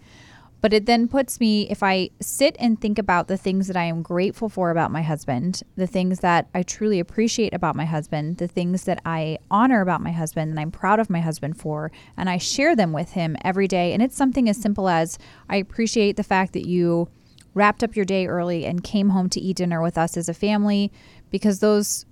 but 0.61 0.73
it 0.73 0.85
then 0.85 1.07
puts 1.07 1.39
me 1.39 1.69
if 1.69 1.83
i 1.83 2.09
sit 2.19 2.55
and 2.59 2.79
think 2.79 2.97
about 2.97 3.27
the 3.27 3.37
things 3.37 3.67
that 3.67 3.77
i 3.77 3.83
am 3.83 4.01
grateful 4.01 4.49
for 4.49 4.71
about 4.71 4.91
my 4.91 5.01
husband 5.01 5.61
the 5.75 5.87
things 5.87 6.19
that 6.19 6.47
i 6.53 6.63
truly 6.63 6.99
appreciate 6.99 7.53
about 7.53 7.75
my 7.75 7.85
husband 7.85 8.37
the 8.37 8.47
things 8.47 8.83
that 8.83 9.01
i 9.05 9.37
honor 9.51 9.81
about 9.81 10.01
my 10.01 10.11
husband 10.11 10.49
and 10.49 10.59
i'm 10.59 10.71
proud 10.71 10.99
of 10.99 11.09
my 11.09 11.19
husband 11.19 11.57
for 11.57 11.91
and 12.15 12.29
i 12.29 12.37
share 12.37 12.75
them 12.75 12.91
with 12.91 13.11
him 13.11 13.35
every 13.43 13.67
day 13.67 13.93
and 13.93 14.01
it's 14.01 14.15
something 14.15 14.49
as 14.49 14.57
simple 14.57 14.89
as 14.89 15.17
i 15.49 15.55
appreciate 15.55 16.15
the 16.15 16.23
fact 16.23 16.53
that 16.53 16.67
you 16.67 17.07
wrapped 17.53 17.83
up 17.83 17.95
your 17.95 18.05
day 18.05 18.27
early 18.27 18.65
and 18.65 18.83
came 18.83 19.09
home 19.09 19.29
to 19.29 19.39
eat 19.39 19.57
dinner 19.57 19.81
with 19.81 19.97
us 19.97 20.15
as 20.15 20.29
a 20.29 20.33
family 20.33 20.91
because 21.31 21.59
those 21.59 22.05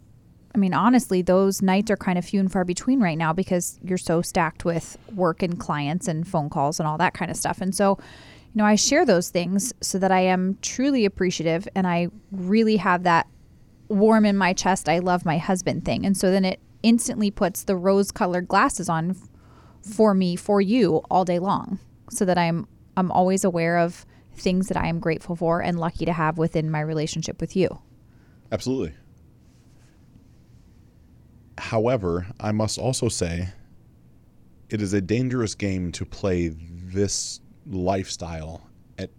I 0.56 0.58
mean, 0.58 0.74
honestly, 0.74 1.22
those 1.22 1.62
nights 1.62 1.92
are 1.92 1.98
kind 1.98 2.18
of 2.18 2.24
few 2.24 2.40
and 2.40 2.50
far 2.50 2.64
between 2.64 3.02
right 3.02 3.18
now 3.18 3.34
because 3.34 3.78
you're 3.84 3.98
so 3.98 4.22
stacked 4.22 4.64
with 4.64 4.98
work 5.14 5.44
and 5.44 5.60
clients 5.60 6.08
and 6.08 6.26
phone 6.26 6.50
calls 6.50 6.80
and 6.80 6.88
all 6.88 6.98
that 6.98 7.14
kind 7.14 7.30
of 7.30 7.36
stuff. 7.36 7.60
And 7.60 7.76
so, 7.76 7.98
you 8.56 8.60
know, 8.60 8.66
I 8.66 8.76
share 8.76 9.06
those 9.06 9.30
things 9.30 9.74
so 9.82 10.00
that 10.00 10.14
I 10.14 10.22
am 10.22 10.58
truly 10.62 11.04
appreciative 11.04 11.68
and 11.76 11.86
I 11.86 12.08
really 12.32 12.78
have 12.78 13.04
that 13.04 13.28
warm 13.90 14.26
in 14.26 14.38
my 14.38 14.54
chest, 14.54 14.88
I 14.88 15.00
love 15.00 15.26
my 15.26 15.38
husband 15.38 15.84
thing. 15.84 16.06
And 16.06 16.16
so 16.16 16.32
then 16.32 16.46
it 16.46 16.62
instantly 16.82 17.30
puts 17.30 17.66
the 17.66 17.76
rose 17.76 18.14
colored 18.14 18.48
glasses 18.48 18.88
on 18.88 19.18
for 19.82 20.14
me, 20.14 20.38
for 20.38 20.62
you 20.62 21.02
all 21.12 21.26
day 21.26 21.38
long 21.38 21.80
so 22.10 22.24
that 22.24 22.38
I'm, 22.38 22.66
I'm 22.96 23.12
always 23.12 23.44
aware 23.44 23.78
of 23.78 24.06
things 24.38 24.70
that 24.70 24.78
I 24.78 24.88
am 24.88 25.00
grateful 25.02 25.36
for 25.36 25.62
and 25.62 25.78
lucky 25.78 26.06
to 26.06 26.14
have 26.14 26.38
within 26.38 26.72
my 26.72 26.80
relationship 26.80 27.42
with 27.42 27.58
you. 27.58 27.82
Absolutely. 28.54 28.94
However, 31.58 32.28
I 32.40 32.54
must 32.54 32.80
also 32.80 33.10
say 33.10 33.50
it 34.70 34.82
is 34.82 34.94
a 34.94 35.02
dangerous 35.02 35.56
game 35.56 35.92
to 35.92 36.06
play 36.06 36.48
this 36.56 37.42
lifestyle 37.70 38.62
at 38.98 39.10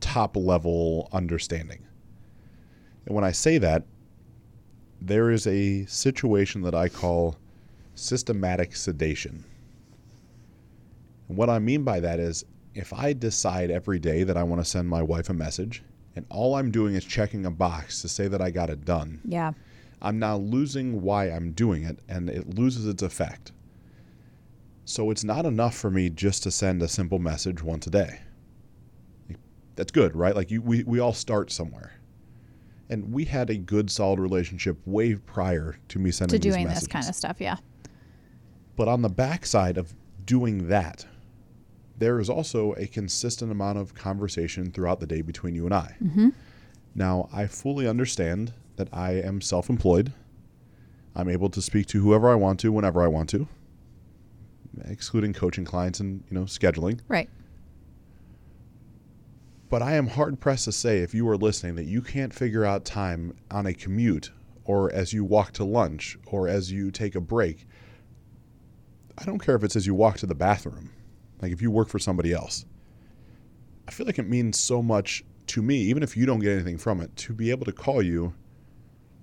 top 0.00 0.36
level 0.36 1.08
understanding. 1.12 1.84
And 3.06 3.14
when 3.14 3.24
I 3.24 3.32
say 3.32 3.58
that, 3.58 3.84
there 5.00 5.30
is 5.30 5.46
a 5.46 5.84
situation 5.86 6.62
that 6.62 6.74
I 6.74 6.88
call 6.88 7.36
systematic 7.94 8.74
sedation. 8.74 9.44
And 11.28 11.36
what 11.36 11.50
I 11.50 11.58
mean 11.58 11.84
by 11.84 12.00
that 12.00 12.18
is 12.18 12.44
if 12.74 12.92
I 12.92 13.12
decide 13.12 13.70
every 13.70 13.98
day 13.98 14.24
that 14.24 14.36
I 14.36 14.42
want 14.42 14.60
to 14.60 14.64
send 14.64 14.88
my 14.88 15.02
wife 15.02 15.28
a 15.30 15.34
message 15.34 15.82
and 16.16 16.24
all 16.30 16.54
I'm 16.54 16.70
doing 16.70 16.94
is 16.94 17.04
checking 17.04 17.46
a 17.46 17.50
box 17.50 18.00
to 18.02 18.08
say 18.08 18.28
that 18.28 18.40
I 18.40 18.50
got 18.50 18.70
it 18.70 18.84
done, 18.84 19.20
Yeah. 19.24 19.52
I'm 20.02 20.18
now 20.18 20.36
losing 20.36 21.00
why 21.00 21.30
I'm 21.30 21.52
doing 21.52 21.84
it 21.84 21.98
and 22.08 22.28
it 22.28 22.58
loses 22.58 22.86
its 22.86 23.02
effect. 23.02 23.52
So 24.84 25.10
it's 25.10 25.24
not 25.24 25.46
enough 25.46 25.74
for 25.74 25.90
me 25.90 26.10
just 26.10 26.42
to 26.42 26.50
send 26.50 26.82
a 26.82 26.88
simple 26.88 27.18
message 27.18 27.62
once 27.62 27.86
a 27.86 27.90
day. 27.90 28.20
That's 29.76 29.90
good, 29.90 30.14
right? 30.14 30.36
Like 30.36 30.50
you, 30.50 30.62
we, 30.62 30.84
we 30.84 31.00
all 31.00 31.12
start 31.14 31.50
somewhere. 31.50 31.92
And 32.90 33.12
we 33.12 33.24
had 33.24 33.50
a 33.50 33.56
good, 33.56 33.90
solid 33.90 34.20
relationship 34.20 34.78
way 34.84 35.14
prior 35.14 35.78
to 35.88 35.98
me 35.98 36.10
sending 36.10 36.38
To 36.38 36.42
these 36.42 36.52
doing 36.54 36.66
messages. 36.66 36.84
this 36.88 36.92
kind 36.92 37.08
of 37.08 37.14
stuff. 37.14 37.40
Yeah. 37.40 37.56
But 38.76 38.88
on 38.88 39.02
the 39.02 39.08
backside 39.08 39.78
of 39.78 39.94
doing 40.24 40.68
that, 40.68 41.06
there 41.96 42.20
is 42.20 42.28
also 42.28 42.74
a 42.74 42.86
consistent 42.86 43.50
amount 43.50 43.78
of 43.78 43.94
conversation 43.94 44.70
throughout 44.70 45.00
the 45.00 45.06
day 45.06 45.22
between 45.22 45.54
you 45.54 45.64
and 45.64 45.74
I. 45.74 45.96
Mm-hmm. 46.02 46.28
Now, 46.94 47.28
I 47.32 47.46
fully 47.46 47.88
understand 47.88 48.52
that 48.76 48.88
I 48.92 49.12
am 49.12 49.40
self 49.40 49.70
employed. 49.70 50.12
I'm 51.16 51.28
able 51.28 51.48
to 51.50 51.62
speak 51.62 51.86
to 51.88 52.02
whoever 52.02 52.28
I 52.28 52.34
want 52.34 52.60
to 52.60 52.72
whenever 52.72 53.02
I 53.02 53.06
want 53.06 53.28
to, 53.30 53.48
excluding 54.84 55.32
coaching 55.32 55.64
clients 55.64 56.00
and 56.00 56.24
you 56.30 56.34
know 56.34 56.44
scheduling. 56.44 57.00
Right. 57.08 57.28
But 59.70 59.82
I 59.82 59.94
am 59.94 60.06
hard 60.06 60.40
pressed 60.40 60.66
to 60.66 60.72
say 60.72 60.98
if 60.98 61.14
you 61.14 61.28
are 61.28 61.36
listening 61.36 61.74
that 61.76 61.86
you 61.86 62.00
can't 62.00 62.32
figure 62.32 62.64
out 62.64 62.84
time 62.84 63.36
on 63.50 63.66
a 63.66 63.74
commute 63.74 64.30
or 64.64 64.92
as 64.92 65.12
you 65.12 65.24
walk 65.24 65.52
to 65.52 65.64
lunch 65.64 66.16
or 66.26 66.48
as 66.48 66.70
you 66.70 66.90
take 66.90 67.14
a 67.14 67.20
break. 67.20 67.66
I 69.18 69.24
don't 69.24 69.38
care 69.38 69.54
if 69.54 69.62
it's 69.62 69.76
as 69.76 69.86
you 69.86 69.94
walk 69.94 70.18
to 70.18 70.26
the 70.26 70.34
bathroom, 70.34 70.90
like 71.40 71.52
if 71.52 71.62
you 71.62 71.70
work 71.70 71.88
for 71.88 71.98
somebody 71.98 72.32
else. 72.32 72.64
I 73.86 73.90
feel 73.90 74.06
like 74.06 74.18
it 74.18 74.28
means 74.28 74.58
so 74.58 74.82
much 74.82 75.24
to 75.48 75.62
me, 75.62 75.76
even 75.76 76.02
if 76.02 76.16
you 76.16 76.26
don't 76.26 76.40
get 76.40 76.52
anything 76.52 76.78
from 76.78 77.00
it, 77.00 77.14
to 77.16 77.32
be 77.32 77.50
able 77.50 77.64
to 77.66 77.72
call 77.72 78.02
you. 78.02 78.34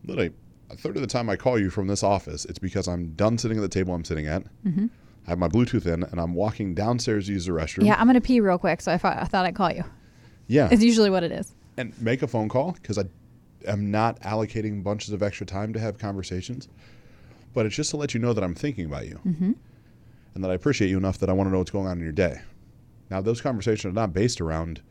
Literally, 0.05 0.31
a 0.69 0.75
third 0.75 0.95
of 0.95 1.01
the 1.01 1.07
time 1.07 1.29
I 1.29 1.35
call 1.35 1.59
you 1.59 1.69
from 1.69 1.87
this 1.87 2.03
office, 2.03 2.45
it's 2.45 2.59
because 2.59 2.87
I'm 2.87 3.13
done 3.13 3.37
sitting 3.37 3.57
at 3.57 3.61
the 3.61 3.69
table 3.69 3.93
I'm 3.93 4.05
sitting 4.05 4.27
at. 4.27 4.43
Mm-hmm. 4.65 4.87
I 5.27 5.29
have 5.31 5.39
my 5.39 5.47
Bluetooth 5.47 5.85
in, 5.85 6.03
and 6.03 6.19
I'm 6.19 6.33
walking 6.33 6.73
downstairs 6.73 7.27
to 7.27 7.33
use 7.33 7.45
the 7.45 7.51
restroom. 7.51 7.85
Yeah, 7.85 7.95
I'm 7.99 8.07
gonna 8.07 8.21
pee 8.21 8.39
real 8.39 8.57
quick, 8.57 8.81
so 8.81 8.91
I 8.91 8.97
thought 8.97 9.17
I 9.17 9.25
thought 9.25 9.45
I'd 9.45 9.55
call 9.55 9.71
you. 9.71 9.83
Yeah. 10.47 10.67
It's 10.71 10.83
usually 10.83 11.09
what 11.09 11.23
it 11.23 11.31
is. 11.31 11.53
and 11.77 11.99
make 12.01 12.21
a 12.21 12.27
phone 12.27 12.49
call 12.49 12.73
because 12.73 12.97
I 12.97 13.03
am 13.65 13.91
not 13.91 14.19
allocating 14.21 14.83
bunches 14.83 15.13
of 15.13 15.23
extra 15.23 15.45
time 15.45 15.71
to 15.73 15.79
have 15.79 15.97
conversations. 15.97 16.67
But 17.53 17.65
it's 17.65 17.75
just 17.75 17.89
to 17.91 17.97
let 17.97 18.13
you 18.13 18.19
know 18.19 18.33
that 18.33 18.43
I'm 18.43 18.55
thinking 18.55 18.85
about 18.85 19.07
you. 19.07 19.19
Mm-hmm. 19.25 19.51
and 20.33 20.43
that 20.43 20.49
I 20.51 20.53
appreciate 20.53 20.89
you 20.89 20.97
enough 20.97 21.17
that 21.19 21.29
I 21.29 21.33
want 21.33 21.47
to 21.47 21.51
know 21.51 21.57
what's 21.59 21.71
going 21.71 21.87
on 21.87 21.97
in 21.97 22.03
your 22.03 22.13
day. 22.13 22.39
Now, 23.09 23.21
those 23.21 23.41
conversations 23.41 23.91
are 23.91 23.93
not 23.93 24.13
based 24.13 24.39
around 24.39 24.81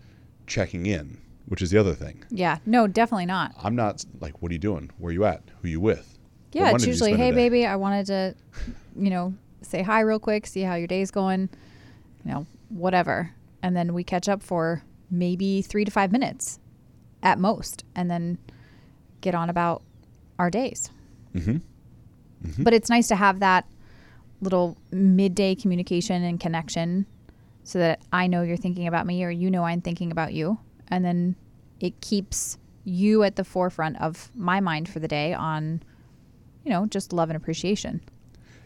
checking 0.46 0.84
in, 0.86 1.18
which 1.46 1.62
is 1.62 1.70
the 1.70 1.78
other 1.78 1.94
thing. 1.94 2.22
Yeah. 2.30 2.58
No, 2.66 2.86
definitely 2.86 3.24
not. 3.26 3.54
I'm 3.62 3.74
not 3.74 4.04
like, 4.20 4.42
what 4.42 4.50
are 4.50 4.52
you 4.52 4.58
doing? 4.58 4.90
Where 4.98 5.08
are 5.10 5.12
you 5.12 5.24
at? 5.24 5.42
Who 5.62 5.68
are 5.68 5.70
you 5.70 5.80
with? 5.80 6.18
Yeah, 6.52 6.74
it's 6.74 6.84
usually, 6.86 7.14
hey, 7.14 7.30
baby, 7.32 7.64
I 7.64 7.76
wanted 7.76 8.06
to, 8.06 8.34
you 8.96 9.08
know, 9.08 9.32
say 9.62 9.82
hi 9.82 10.00
real 10.00 10.18
quick, 10.18 10.46
see 10.46 10.62
how 10.62 10.74
your 10.74 10.86
day's 10.86 11.10
going, 11.10 11.48
you 12.24 12.32
know, 12.32 12.46
whatever. 12.68 13.32
And 13.62 13.76
then 13.76 13.92
we 13.94 14.04
catch 14.04 14.28
up 14.28 14.42
for 14.42 14.82
maybe 15.10 15.62
three 15.62 15.84
to 15.84 15.90
five 15.90 16.12
minutes 16.12 16.58
at 17.22 17.38
most, 17.38 17.84
and 17.94 18.10
then 18.10 18.38
get 19.20 19.34
on 19.34 19.50
about 19.50 19.82
our 20.38 20.50
days. 20.50 20.90
Mhm. 21.34 21.60
But 22.64 22.72
it's 22.72 22.88
nice 22.88 23.08
to 23.08 23.16
have 23.16 23.40
that 23.40 23.66
little 24.40 24.78
midday 24.90 25.54
communication 25.54 26.22
and 26.22 26.40
connection 26.40 27.04
so 27.62 27.78
that 27.78 28.00
I 28.10 28.26
know 28.26 28.40
you're 28.42 28.56
thinking 28.56 28.86
about 28.86 29.06
me 29.06 29.22
or 29.22 29.30
you 29.30 29.50
know 29.50 29.64
I'm 29.64 29.82
thinking 29.82 30.10
about 30.10 30.32
you. 30.32 30.58
And 30.88 31.04
then 31.04 31.36
it 31.80 32.00
keeps 32.00 32.56
you 32.84 33.22
at 33.22 33.36
the 33.36 33.44
forefront 33.44 34.00
of 34.00 34.30
my 34.34 34.60
mind 34.60 34.88
for 34.88 34.98
the 34.98 35.08
day 35.08 35.34
on, 35.34 35.82
you 36.64 36.70
know, 36.70 36.86
just 36.86 37.12
love 37.12 37.28
and 37.28 37.36
appreciation. 37.36 38.00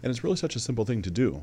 And 0.05 0.11
it's 0.11 0.23
really 0.23 0.37
such 0.37 0.55
a 0.55 0.61
simple 0.61 0.85
thing 0.85 1.01
to 1.01 1.11
do. 1.11 1.43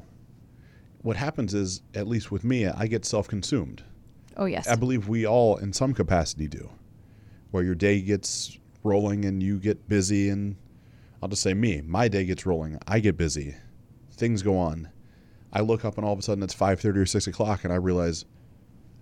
What 1.02 1.18
happens 1.18 1.56
is, 1.56 1.82
at 1.96 2.08
least 2.08 2.32
with 2.32 2.44
me, 2.44 2.68
I 2.68 2.86
get 2.86 3.06
self 3.06 3.28
consumed. 3.28 3.84
Oh, 4.38 4.46
yes. 4.46 4.68
I 4.68 4.76
believe 4.76 5.08
we 5.08 5.26
all, 5.26 5.58
in 5.58 5.74
some 5.74 5.96
capacity, 5.96 6.48
do. 6.48 6.70
Where 7.50 7.64
your 7.64 7.74
day 7.74 8.02
gets 8.02 8.60
rolling 8.84 9.26
and 9.26 9.42
you 9.42 9.58
get 9.58 9.90
busy, 9.90 10.30
and 10.30 10.58
I'll 11.24 11.30
just 11.30 11.42
say 11.42 11.56
me, 11.56 11.82
my 11.82 12.08
day 12.08 12.24
gets 12.24 12.46
rolling. 12.46 12.78
I 12.88 13.00
get 13.00 13.18
busy. 13.18 13.56
Things 14.12 14.44
go 14.44 14.56
on. 14.60 14.90
I 15.52 15.62
look 15.62 15.84
up 15.84 15.98
and 15.98 16.06
all 16.06 16.14
of 16.14 16.20
a 16.20 16.22
sudden 16.22 16.44
it's 16.44 16.54
5.30 16.54 16.98
or 16.98 17.06
6 17.08 17.26
o'clock 17.26 17.64
and 17.64 17.74
I 17.74 17.78
realize, 17.78 18.26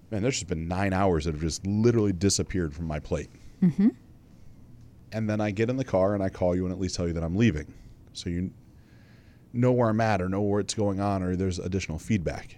man, 0.09 0.21
there's 0.21 0.35
just 0.35 0.47
been 0.47 0.69
nine 0.69 0.93
hours 0.93 1.25
that 1.25 1.33
have 1.33 1.41
just 1.41 1.67
literally 1.67 2.13
disappeared 2.13 2.73
from 2.73 2.85
my 2.85 2.99
plate. 2.99 3.29
mm-hmm. 3.61 3.89
And 5.11 5.29
then 5.29 5.41
I 5.41 5.51
get 5.51 5.69
in 5.69 5.75
the 5.75 5.83
car 5.83 6.13
and 6.13 6.23
I 6.23 6.29
call 6.29 6.55
you 6.55 6.63
and 6.65 6.71
at 6.71 6.79
least 6.79 6.95
tell 6.95 7.07
you 7.07 7.13
that 7.13 7.23
I'm 7.23 7.35
leaving. 7.35 7.73
So 8.13 8.29
you 8.29 8.51
know 9.53 9.71
where 9.71 9.89
I'm 9.89 10.01
at 10.01 10.21
or 10.21 10.29
know 10.29 10.41
where 10.41 10.59
it's 10.59 10.73
going 10.73 10.99
on 10.99 11.23
or 11.23 11.35
there's 11.35 11.59
additional 11.59 11.97
feedback. 11.99 12.57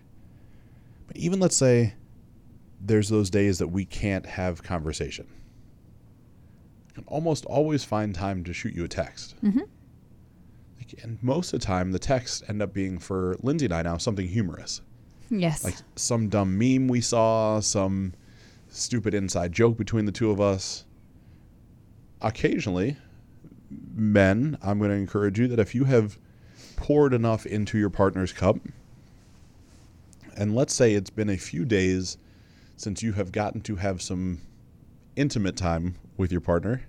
But 1.07 1.17
even 1.17 1.39
let's 1.39 1.55
say 1.55 1.93
there's 2.83 3.09
those 3.09 3.29
days 3.29 3.59
that 3.59 3.67
we 3.67 3.85
can't 3.85 4.25
have 4.25 4.63
conversation. 4.63 5.27
I 6.89 6.93
can 6.93 7.03
almost 7.07 7.45
always 7.45 7.83
find 7.83 8.13
time 8.13 8.43
to 8.43 8.53
shoot 8.53 8.73
you 8.73 8.83
a 8.83 8.87
text. 8.87 9.35
Mhm. 9.41 9.67
Like, 10.77 11.03
and 11.03 11.21
most 11.21 11.53
of 11.53 11.59
the 11.59 11.65
time, 11.65 11.91
the 11.91 11.99
texts 11.99 12.43
end 12.47 12.61
up 12.61 12.73
being 12.73 12.97
for 12.99 13.37
Lindsay 13.41 13.65
and 13.65 13.73
I 13.73 13.81
now 13.83 13.97
something 13.97 14.27
humorous 14.27 14.81
Yes. 15.29 15.63
like 15.63 15.75
some 15.95 16.27
dumb 16.27 16.57
meme 16.57 16.87
we 16.89 16.99
saw, 16.99 17.59
some 17.61 18.13
stupid 18.67 19.13
inside 19.13 19.53
joke 19.53 19.77
between 19.77 20.05
the 20.05 20.11
two 20.11 20.29
of 20.31 20.41
us. 20.41 20.85
Occasionally, 22.21 22.97
men, 23.95 24.57
I'm 24.61 24.77
going 24.79 24.91
to 24.91 24.95
encourage 24.97 25.39
you 25.39 25.47
that 25.47 25.59
if 25.59 25.73
you 25.73 25.85
have 25.85 26.17
poured 26.81 27.13
enough 27.13 27.45
into 27.45 27.77
your 27.77 27.89
partner's 27.91 28.33
cup, 28.33 28.57
and 30.35 30.55
let's 30.55 30.73
say 30.73 30.93
it's 30.93 31.09
been 31.11 31.29
a 31.29 31.37
few 31.37 31.63
days 31.63 32.17
since 32.75 33.03
you 33.03 33.13
have 33.13 33.31
gotten 33.31 33.61
to 33.61 33.75
have 33.75 34.01
some 34.01 34.41
intimate 35.15 35.55
time 35.55 35.95
with 36.17 36.31
your 36.31 36.41
partner, 36.41 36.81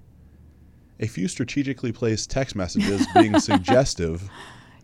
a 0.99 1.07
few 1.07 1.29
strategically 1.29 1.93
placed 1.93 2.31
text 2.31 2.57
messages 2.57 3.07
being 3.15 3.39
suggestive 3.39 4.29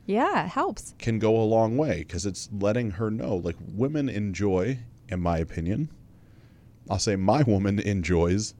yeah, 0.05 0.45
it 0.47 0.49
helps. 0.49 0.95
can 0.99 1.19
go 1.19 1.37
a 1.37 1.45
long 1.45 1.77
way 1.77 1.99
because 1.99 2.25
it's 2.25 2.49
letting 2.53 2.93
her 2.93 3.11
know 3.11 3.37
like 3.37 3.57
women 3.75 4.09
enjoy 4.09 4.79
in 5.11 5.21
my 5.21 5.37
opinion 5.38 5.91
i'll 6.91 6.99
say 6.99 7.15
my 7.15 7.43
woman 7.43 7.79
enjoys 7.95 8.55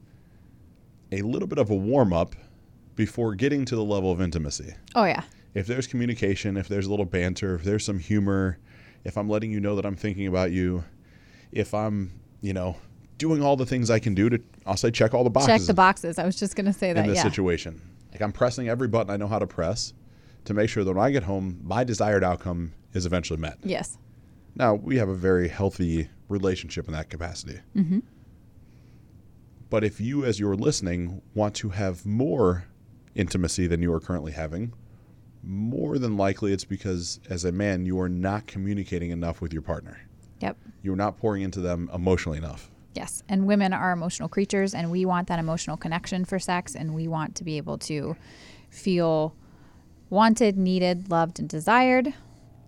a 1.11 1.21
little 1.23 1.47
bit 1.47 1.57
of 1.57 1.71
a 1.71 1.75
warm 1.75 2.13
up 2.13 2.35
before 2.95 3.33
getting 3.33 3.65
to 3.65 3.75
the 3.75 3.83
level 3.83 4.11
of 4.11 4.21
intimacy 4.21 4.73
Oh, 4.95 5.05
yeah. 5.05 5.23
If 5.53 5.65
there's 5.67 5.87
communication 5.87 6.57
if 6.57 6.67
there's 6.67 6.85
a 6.85 6.89
little 6.89 7.05
banter 7.05 7.55
if 7.55 7.63
there's 7.63 7.83
some 7.83 7.99
humor 7.99 8.57
if 9.03 9.17
i'm 9.17 9.27
letting 9.29 9.51
you 9.51 9.59
know 9.59 9.75
that 9.75 9.85
i'm 9.85 9.95
thinking 9.95 10.27
about 10.27 10.51
you 10.51 10.83
if 11.51 11.73
i'm 11.73 12.11
you 12.41 12.53
know 12.53 12.75
doing 13.17 13.41
all 13.41 13.55
the 13.55 13.65
things 13.65 13.89
i 13.89 13.99
can 13.99 14.13
do 14.13 14.29
to 14.29 14.39
i'll 14.65 14.77
say 14.77 14.91
check 14.91 15.13
all 15.13 15.23
the 15.23 15.29
boxes 15.29 15.47
Check 15.47 15.61
the 15.67 15.73
boxes. 15.73 16.19
I 16.19 16.25
was 16.25 16.35
just 16.39 16.55
going 16.55 16.65
to 16.67 16.73
say 16.73 16.93
that. 16.93 17.01
in 17.01 17.07
this 17.07 17.17
Yeah. 17.17 17.23
situation 17.23 17.81
like 18.11 18.21
i'm 18.21 18.31
pressing 18.31 18.69
every 18.69 18.87
button 18.87 19.11
i 19.11 19.17
know 19.17 19.27
how 19.27 19.39
to 19.39 19.47
press 19.47 19.93
to 20.45 20.53
make 20.53 20.69
sure 20.69 20.83
that 20.83 20.93
when 20.93 21.03
i 21.03 21.09
get 21.11 21.23
home 21.23 21.59
my 21.63 21.83
desired 21.83 22.23
outcome 22.23 22.73
is 22.93 23.05
eventually 23.05 23.39
met 23.39 23.57
Yes. 23.63 23.97
now, 24.55 24.73
we 24.75 24.97
have 24.97 25.09
a 25.09 25.15
very 25.15 25.47
healthy 25.47 26.09
relationship 26.27 26.87
in 26.87 26.93
that 26.93 27.09
capacity. 27.09 27.59
Mhm. 27.75 28.01
But 29.69 29.83
if 29.83 30.01
you, 30.01 30.25
as 30.25 30.39
you're 30.39 30.55
listening, 30.55 31.21
want 31.35 31.53
to 31.55 31.69
have 31.69 32.05
more 32.05 32.65
intimacy 33.15 33.67
than 33.67 33.81
you 33.83 33.93
are 33.93 33.99
currently 33.99 34.31
having, 34.31 34.73
more 35.43 35.97
than 35.97 36.17
likely 36.17 36.51
it's 36.53 36.65
because, 36.65 37.19
as 37.29 37.45
a 37.45 37.51
man, 37.51 37.85
you 37.85 37.99
are 37.99 38.09
not 38.09 38.47
communicating 38.47 39.11
enough 39.11 39.41
with 39.41 39.53
your 39.53 39.61
partner. 39.61 39.99
Yep. 40.41 40.57
You're 40.81 40.95
not 40.95 41.17
pouring 41.17 41.43
into 41.43 41.61
them 41.61 41.89
emotionally 41.93 42.37
enough. 42.37 42.69
Yes. 42.93 43.23
And 43.29 43.45
women 43.45 43.71
are 43.73 43.91
emotional 43.91 44.29
creatures, 44.29 44.73
and 44.73 44.91
we 44.91 45.05
want 45.05 45.27
that 45.27 45.39
emotional 45.39 45.77
connection 45.77 46.25
for 46.25 46.39
sex, 46.39 46.75
and 46.75 46.93
we 46.93 47.07
want 47.07 47.35
to 47.35 47.43
be 47.43 47.57
able 47.57 47.77
to 47.79 48.15
feel 48.69 49.35
wanted, 50.09 50.57
needed, 50.57 51.09
loved, 51.09 51.39
and 51.39 51.47
desired. 51.47 52.13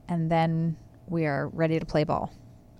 And 0.07 0.31
then 0.31 0.77
we 1.07 1.25
are 1.25 1.47
ready 1.49 1.79
to 1.79 1.85
play 1.85 2.03
ball. 2.03 2.31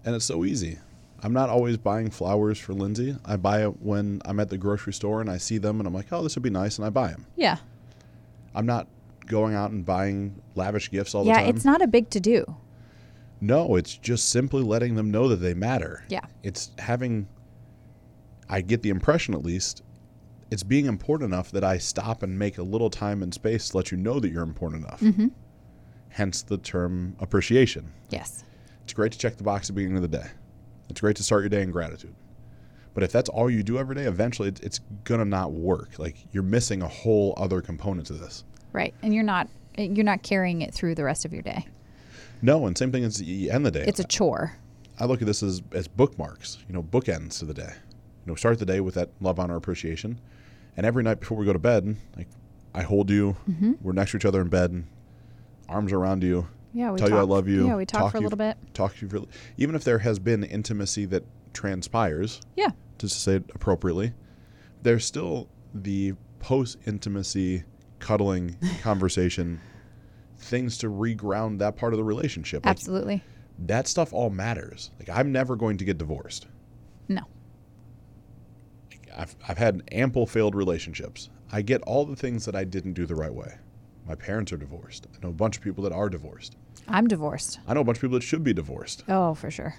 And 0.06 0.16
it's 0.16 0.26
so 0.26 0.46
easy. 0.46 0.78
I'm 1.24 1.34
not 1.34 1.50
always 1.50 1.78
buying 1.78 2.10
flowers 2.10 2.58
for 2.58 2.74
Lindsay. 2.74 3.16
I 3.26 3.36
buy 3.38 3.64
it 3.64 3.82
when 3.82 4.22
I'm 4.26 4.40
at 4.40 4.50
the 4.50 4.58
grocery 4.58 4.94
store 4.94 5.22
and 5.22 5.30
I 5.30 5.38
see 5.38 5.58
them 5.60 5.80
and 5.80 5.88
I'm 5.88 5.94
like, 5.94 6.12
oh, 6.12 6.24
this 6.24 6.36
would 6.36 6.44
be 6.44 6.50
nice, 6.50 6.78
and 6.78 6.86
I 6.86 6.90
buy 6.90 7.10
them. 7.10 7.26
Yeah. 7.36 7.58
I'm 8.56 8.66
not 8.66 8.88
going 9.32 9.56
out 9.56 9.72
and 9.72 9.84
buying 9.84 10.40
lavish 10.54 10.92
gifts 10.92 11.16
all 11.16 11.26
yeah. 11.26 11.34
the 11.34 11.40
time. 11.40 11.46
Yeah, 11.48 11.56
it's 11.56 11.66
not 11.66 11.82
a 11.82 11.88
big 11.88 12.10
to 12.12 12.20
do. 12.20 12.46
No, 13.40 13.76
it's 13.76 13.98
just 13.98 14.30
simply 14.30 14.62
letting 14.62 14.94
them 14.94 15.10
know 15.10 15.28
that 15.30 15.38
they 15.38 15.56
matter. 15.56 16.04
Yeah. 16.10 16.26
It's 16.44 16.70
having, 16.78 17.28
I 18.48 18.62
get 18.62 18.84
the 18.84 18.90
impression 18.90 19.34
at 19.34 19.44
least, 19.44 19.82
it's 20.52 20.62
being 20.64 20.86
important 20.86 21.34
enough 21.34 21.50
that 21.52 21.64
I 21.64 21.80
stop 21.80 22.22
and 22.22 22.38
make 22.38 22.60
a 22.60 22.64
little 22.64 22.90
time 22.92 23.24
and 23.24 23.34
space 23.34 23.70
to 23.70 23.78
let 23.78 23.92
you 23.92 23.98
know 23.98 24.20
that 24.20 24.30
you're 24.32 24.44
important 24.44 24.86
enough. 24.86 25.00
Mm-hmm. 25.00 25.28
Hence 26.10 26.44
the 26.44 26.58
term 26.58 27.16
appreciation. 27.20 27.92
Yes. 28.10 28.44
It's 28.84 28.94
great 28.94 29.14
to 29.14 29.18
check 29.18 29.38
the 29.38 29.44
box 29.44 29.70
at 29.70 29.76
the 29.76 29.82
beginning 29.82 30.04
of 30.04 30.12
the 30.12 30.18
day. 30.20 30.28
It's 30.90 31.00
great 31.00 31.16
to 31.16 31.24
start 31.24 31.42
your 31.42 31.50
day 31.50 31.62
in 31.62 31.72
gratitude. 31.72 32.14
But 32.94 33.04
if 33.04 33.12
that's 33.14 33.30
all 33.30 33.50
you 33.50 33.64
do 33.64 33.78
every 33.80 33.96
day, 33.96 34.04
eventually 34.04 34.50
it- 34.50 34.60
it's 34.62 34.80
going 35.06 35.20
to 35.20 35.26
not 35.26 35.54
work. 35.54 35.98
Like 35.98 36.18
you're 36.34 36.44
missing 36.44 36.82
a 36.82 36.88
whole 36.90 37.34
other 37.38 37.62
component 37.62 38.06
to 38.08 38.14
this. 38.14 38.44
Right. 38.74 38.94
And 39.02 39.14
you're 39.14 39.24
not 39.24 39.48
you're 39.78 40.04
not 40.06 40.22
carrying 40.24 40.62
it 40.62 40.74
through 40.74 40.96
the 40.96 41.04
rest 41.04 41.26
of 41.26 41.34
your 41.34 41.42
day. 41.42 41.66
No, 42.42 42.66
and 42.66 42.78
same 42.78 42.92
thing 42.92 43.04
as 43.04 43.22
you 43.22 43.52
end 43.52 43.66
the 43.66 43.72
day. 43.72 43.86
It's 43.88 44.00
a 44.00 44.04
chore. 44.04 44.58
I 45.00 45.06
look 45.06 45.22
at 45.22 45.28
this 45.28 45.42
as, 45.44 45.62
as 45.74 45.88
bookmarks, 45.88 46.58
you 46.68 46.74
know, 46.74 46.84
bookends 46.84 47.40
to 47.40 47.46
the 47.46 47.54
day. 47.54 47.72
You 48.26 48.32
know, 48.32 48.36
start 48.36 48.60
the 48.60 48.66
day 48.66 48.82
with 48.82 48.96
that 48.96 49.10
love, 49.22 49.40
honor, 49.40 49.56
appreciation. 49.56 50.20
And 50.78 50.86
every 50.86 51.04
night 51.04 51.20
before 51.20 51.38
we 51.38 51.46
go 51.46 51.54
to 51.54 51.60
bed, 51.60 51.96
like 52.18 52.28
I 52.74 52.82
hold 52.84 53.10
you, 53.10 53.36
Mm-hmm. 53.50 53.74
we're 53.82 53.94
next 53.94 54.12
to 54.12 54.18
each 54.18 54.26
other 54.26 54.42
in 54.42 54.50
bed, 54.50 54.84
arms 55.70 55.92
around 55.94 56.24
you, 56.24 56.48
Yeah. 56.74 56.92
We 56.92 56.98
tell 57.00 57.08
talk, 57.10 57.16
you 57.16 57.20
I 57.22 57.24
love 57.24 57.48
you. 57.48 57.68
Yeah. 57.68 57.76
We 57.76 57.86
talk, 57.86 58.12
for 58.12 58.18
a 58.18 58.22
little 58.22 58.38
bit. 58.38 58.58
talk 58.74 58.96
to 58.98 59.06
you 59.06 59.10
for, 59.10 59.26
even 59.58 59.76
if 59.76 59.84
there 59.84 60.00
has 60.00 60.20
been 60.20 60.44
intimacy 60.44 61.06
that 61.06 61.24
transpires, 61.54 62.42
Yeah. 62.56 62.70
to 63.00 63.08
say 63.10 63.36
it 63.36 63.50
appropriately, 63.56 64.14
there's 64.84 65.06
still 65.06 65.48
the 65.74 66.14
post 66.40 66.78
intimacy 66.86 67.64
cuddling 68.02 68.58
conversation, 68.82 69.62
things 70.38 70.78
to 70.80 70.88
reground 70.88 71.60
that 71.60 71.78
part 71.78 71.94
of 71.94 71.98
the 71.98 72.04
relationship. 72.04 72.66
Like, 72.66 72.72
Absolutely. 72.72 73.24
that 73.60 73.88
stuff 73.88 74.12
all 74.12 74.30
matters. 74.30 74.92
Like 75.00 75.10
I'm 75.10 75.32
never 75.32 75.56
going 75.56 75.78
to 75.78 75.86
get 75.86 75.98
divorced. 75.98 76.48
No. 77.08 77.22
I've 79.16 79.36
I've 79.48 79.58
had 79.58 79.84
ample 79.92 80.26
failed 80.26 80.56
relationships. 80.56 81.30
I 81.52 81.62
get 81.62 81.82
all 81.84 82.06
the 82.06 82.16
things 82.16 82.46
that 82.46 82.56
I 82.56 82.64
didn't 82.64 82.94
do 82.94 83.06
the 83.06 83.16
right 83.16 83.34
way. 83.34 83.56
My 84.08 84.16
parents 84.16 84.52
are 84.52 84.58
divorced. 84.58 85.08
I 85.14 85.24
know 85.24 85.30
a 85.30 85.34
bunch 85.34 85.58
of 85.58 85.64
people 85.64 85.84
that 85.84 85.94
are 85.94 86.10
divorced. 86.10 86.58
I'm 86.88 87.08
divorced. 87.08 87.60
I 87.68 87.74
know 87.74 87.82
a 87.82 87.84
bunch 87.84 87.98
of 87.98 88.02
people 88.02 88.16
that 88.18 88.24
should 88.24 88.44
be 88.44 88.54
divorced. 88.54 89.04
Oh, 89.08 89.34
for 89.34 89.52
sure. 89.52 89.76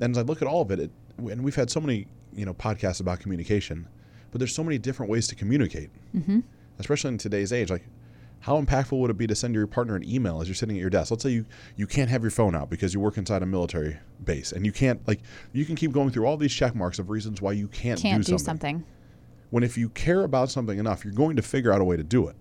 And 0.00 0.16
as 0.16 0.18
I 0.18 0.22
look 0.22 0.40
at 0.40 0.48
all 0.48 0.62
of 0.62 0.70
it, 0.70 0.80
it 0.80 0.90
and 1.18 1.42
we've 1.42 1.54
had 1.54 1.68
so 1.70 1.80
many, 1.80 2.06
you 2.32 2.46
know, 2.46 2.54
podcasts 2.54 3.00
about 3.00 3.20
communication, 3.20 3.88
but 4.30 4.38
there's 4.38 4.54
so 4.54 4.62
many 4.64 4.78
different 4.78 5.10
ways 5.10 5.26
to 5.28 5.34
communicate. 5.34 5.90
Mm-hmm. 6.14 6.40
Especially 6.78 7.08
in 7.08 7.18
today's 7.18 7.52
age, 7.52 7.70
like 7.70 7.84
how 8.40 8.60
impactful 8.60 8.98
would 8.98 9.10
it 9.10 9.18
be 9.18 9.26
to 9.26 9.34
send 9.34 9.54
your 9.54 9.66
partner 9.66 9.96
an 9.96 10.08
email 10.08 10.40
as 10.40 10.46
you're 10.48 10.54
sitting 10.54 10.76
at 10.76 10.80
your 10.80 10.90
desk? 10.90 11.10
Let's 11.10 11.22
say 11.22 11.30
you 11.30 11.44
you 11.76 11.86
can't 11.86 12.08
have 12.10 12.22
your 12.22 12.30
phone 12.30 12.54
out 12.54 12.70
because 12.70 12.94
you 12.94 13.00
work 13.00 13.18
inside 13.18 13.42
a 13.42 13.46
military 13.46 13.96
base 14.24 14.52
and 14.52 14.64
you 14.64 14.72
can't 14.72 15.06
like 15.08 15.20
you 15.52 15.64
can 15.64 15.74
keep 15.76 15.92
going 15.92 16.10
through 16.10 16.26
all 16.26 16.36
these 16.36 16.52
check 16.54 16.74
marks 16.74 16.98
of 16.98 17.10
reasons 17.10 17.42
why 17.42 17.52
you 17.52 17.68
can't, 17.68 18.00
Can't 18.00 18.24
do 18.24 18.32
do 18.32 18.38
something. 18.38 18.76
something. 18.76 18.84
When 19.50 19.62
if 19.64 19.76
you 19.78 19.88
care 19.90 20.22
about 20.24 20.50
something 20.50 20.78
enough, 20.78 21.04
you're 21.04 21.14
going 21.14 21.36
to 21.36 21.42
figure 21.42 21.72
out 21.72 21.80
a 21.80 21.84
way 21.84 21.96
to 21.96 22.04
do 22.04 22.28
it. 22.28 22.36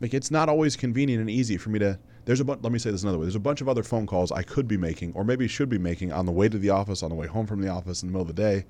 Like 0.00 0.14
it's 0.14 0.30
not 0.30 0.48
always 0.48 0.76
convenient 0.76 1.20
and 1.20 1.30
easy 1.30 1.56
for 1.56 1.70
me 1.70 1.78
to 1.78 1.98
There's 2.24 2.40
a 2.40 2.44
bu- 2.44 2.58
let 2.60 2.72
me 2.72 2.78
say 2.78 2.90
this 2.90 3.02
another 3.02 3.18
way. 3.18 3.24
There's 3.24 3.36
a 3.36 3.40
bunch 3.40 3.60
of 3.60 3.68
other 3.68 3.82
phone 3.84 4.06
calls 4.06 4.30
I 4.32 4.42
could 4.42 4.66
be 4.68 4.76
making, 4.76 5.12
or 5.14 5.24
maybe 5.24 5.46
should 5.48 5.68
be 5.68 5.78
making, 5.78 6.12
on 6.12 6.26
the 6.26 6.32
way 6.32 6.48
to 6.48 6.58
the 6.58 6.70
office, 6.70 7.02
on 7.02 7.08
the 7.08 7.14
way 7.16 7.26
home 7.28 7.46
from 7.46 7.60
the 7.60 7.68
office, 7.68 8.02
in 8.02 8.08
the 8.08 8.12
middle 8.12 8.28
of 8.28 8.34
the 8.34 8.42
day. 8.42 8.64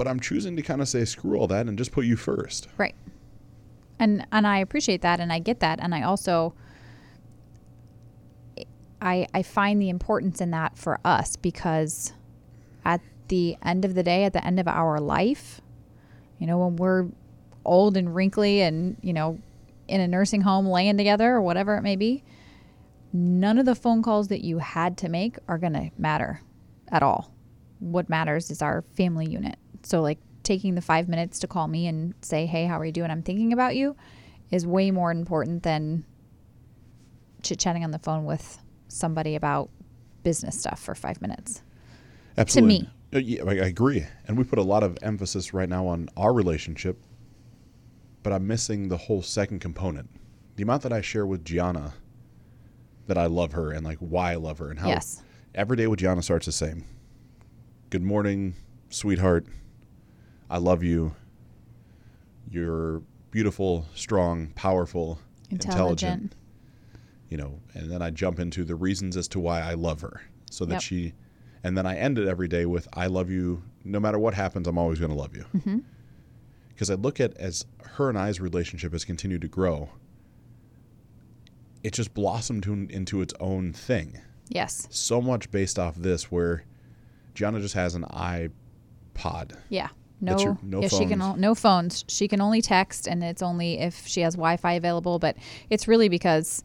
But 0.00 0.08
I'm 0.08 0.18
choosing 0.18 0.56
to 0.56 0.62
kind 0.62 0.80
of 0.80 0.88
say 0.88 1.04
screw 1.04 1.38
all 1.38 1.46
that 1.48 1.66
and 1.66 1.76
just 1.76 1.92
put 1.92 2.06
you 2.06 2.16
first. 2.16 2.68
Right. 2.78 2.94
And 3.98 4.26
and 4.32 4.46
I 4.46 4.56
appreciate 4.56 5.02
that 5.02 5.20
and 5.20 5.30
I 5.30 5.40
get 5.40 5.60
that 5.60 5.78
and 5.78 5.94
I 5.94 6.00
also 6.00 6.54
I 9.02 9.26
I 9.34 9.42
find 9.42 9.78
the 9.78 9.90
importance 9.90 10.40
in 10.40 10.52
that 10.52 10.78
for 10.78 11.00
us 11.04 11.36
because 11.36 12.14
at 12.82 13.02
the 13.28 13.58
end 13.62 13.84
of 13.84 13.94
the 13.94 14.02
day, 14.02 14.24
at 14.24 14.32
the 14.32 14.42
end 14.42 14.58
of 14.58 14.66
our 14.66 14.98
life, 15.00 15.60
you 16.38 16.46
know, 16.46 16.56
when 16.56 16.76
we're 16.76 17.08
old 17.66 17.94
and 17.98 18.14
wrinkly 18.14 18.62
and, 18.62 18.96
you 19.02 19.12
know, 19.12 19.38
in 19.86 20.00
a 20.00 20.08
nursing 20.08 20.40
home 20.40 20.64
laying 20.64 20.96
together 20.96 21.30
or 21.30 21.42
whatever 21.42 21.76
it 21.76 21.82
may 21.82 21.96
be, 21.96 22.24
none 23.12 23.58
of 23.58 23.66
the 23.66 23.74
phone 23.74 24.02
calls 24.02 24.28
that 24.28 24.42
you 24.42 24.60
had 24.60 24.96
to 24.96 25.10
make 25.10 25.36
are 25.46 25.58
going 25.58 25.74
to 25.74 25.90
matter 25.98 26.40
at 26.88 27.02
all. 27.02 27.34
What 27.80 28.08
matters 28.08 28.50
is 28.50 28.62
our 28.62 28.82
family 28.96 29.26
unit. 29.26 29.58
So, 29.82 30.00
like, 30.02 30.18
taking 30.42 30.74
the 30.74 30.80
five 30.80 31.08
minutes 31.08 31.38
to 31.40 31.46
call 31.46 31.68
me 31.68 31.86
and 31.86 32.14
say, 32.22 32.46
hey, 32.46 32.64
how 32.66 32.78
are 32.80 32.84
you 32.84 32.92
doing? 32.92 33.10
I'm 33.10 33.22
thinking 33.22 33.52
about 33.52 33.76
you 33.76 33.96
is 34.50 34.66
way 34.66 34.90
more 34.90 35.10
important 35.10 35.62
than 35.62 36.04
chit 37.42 37.58
chatting 37.58 37.84
on 37.84 37.90
the 37.90 37.98
phone 37.98 38.24
with 38.24 38.58
somebody 38.88 39.36
about 39.36 39.70
business 40.22 40.58
stuff 40.58 40.80
for 40.82 40.94
five 40.94 41.20
minutes. 41.22 41.62
Absolutely. 42.36 42.78
To 42.78 42.84
me. 42.84 42.90
Uh, 43.12 43.18
yeah, 43.18 43.42
I 43.44 43.64
I 43.64 43.68
agree. 43.68 44.06
And 44.26 44.36
we 44.38 44.44
put 44.44 44.58
a 44.58 44.62
lot 44.62 44.82
of 44.82 44.96
emphasis 45.02 45.52
right 45.54 45.68
now 45.68 45.86
on 45.86 46.08
our 46.16 46.32
relationship, 46.32 46.98
but 48.22 48.32
I'm 48.32 48.46
missing 48.46 48.88
the 48.88 48.96
whole 48.96 49.22
second 49.22 49.60
component. 49.60 50.08
The 50.56 50.62
amount 50.62 50.82
that 50.82 50.92
I 50.92 51.00
share 51.00 51.26
with 51.26 51.44
Gianna 51.44 51.94
that 53.06 53.18
I 53.18 53.26
love 53.26 53.52
her 53.52 53.72
and 53.72 53.84
like 53.84 53.98
why 53.98 54.32
I 54.32 54.36
love 54.36 54.58
her 54.58 54.70
and 54.70 54.78
how 54.78 54.88
Yes. 54.88 55.22
every 55.54 55.76
day 55.76 55.86
with 55.86 55.98
Gianna 56.00 56.22
starts 56.22 56.46
the 56.46 56.52
same. 56.52 56.84
Good 57.90 58.02
morning, 58.02 58.54
sweetheart. 58.90 59.46
I 60.50 60.58
love 60.58 60.82
you. 60.82 61.14
You're 62.50 63.02
beautiful, 63.30 63.86
strong, 63.94 64.48
powerful, 64.56 65.18
intelligent. 65.50 65.72
Intelligent. 65.72 66.34
You 67.28 67.36
know, 67.36 67.60
and 67.74 67.90
then 67.90 68.02
I 68.02 68.10
jump 68.10 68.40
into 68.40 68.64
the 68.64 68.74
reasons 68.74 69.16
as 69.16 69.28
to 69.28 69.40
why 69.40 69.60
I 69.60 69.74
love 69.74 70.00
her. 70.00 70.20
So 70.50 70.64
that 70.66 70.74
Yep. 70.74 70.82
she 70.82 71.14
and 71.62 71.76
then 71.78 71.86
I 71.86 71.96
end 71.96 72.18
it 72.18 72.26
every 72.26 72.48
day 72.48 72.66
with 72.66 72.88
I 72.92 73.06
love 73.06 73.30
you 73.30 73.62
no 73.84 74.00
matter 74.00 74.18
what 74.18 74.34
happens, 74.34 74.66
I'm 74.66 74.76
always 74.78 74.98
going 74.98 75.12
to 75.12 75.16
love 75.16 75.36
you. 75.36 75.44
Mm-hmm. 75.54 75.78
Because 76.70 76.90
I 76.90 76.94
look 76.94 77.20
at 77.20 77.36
as 77.36 77.66
her 77.82 78.08
and 78.08 78.18
I's 78.18 78.40
relationship 78.40 78.92
has 78.92 79.04
continued 79.04 79.42
to 79.42 79.48
grow, 79.48 79.90
it 81.84 81.92
just 81.92 82.12
blossomed 82.14 82.66
into 82.90 83.20
its 83.22 83.32
own 83.40 83.72
thing 83.72 84.18
Yes. 84.48 84.88
so 84.90 85.20
much 85.20 85.50
based 85.50 85.78
off 85.78 85.94
this 85.96 86.30
where 86.32 86.64
Gianna 87.34 87.60
just 87.60 87.74
has 87.74 87.94
an 87.94 88.04
iPod. 88.10 89.56
Yeah. 89.68 89.88
No, 90.20 90.58
no 90.62 90.82
yeah, 90.82 90.88
she 90.88 91.06
can 91.06 91.20
phones. 91.20 91.36
o- 91.36 91.40
no 91.40 91.54
phones. 91.54 92.04
She 92.08 92.28
can 92.28 92.40
only 92.40 92.60
text, 92.60 93.06
and 93.08 93.24
it's 93.24 93.42
only 93.42 93.78
if 93.78 94.06
she 94.06 94.20
has 94.20 94.34
Wi-Fi 94.34 94.72
available. 94.72 95.18
But 95.18 95.36
it's 95.70 95.88
really 95.88 96.08
because, 96.08 96.62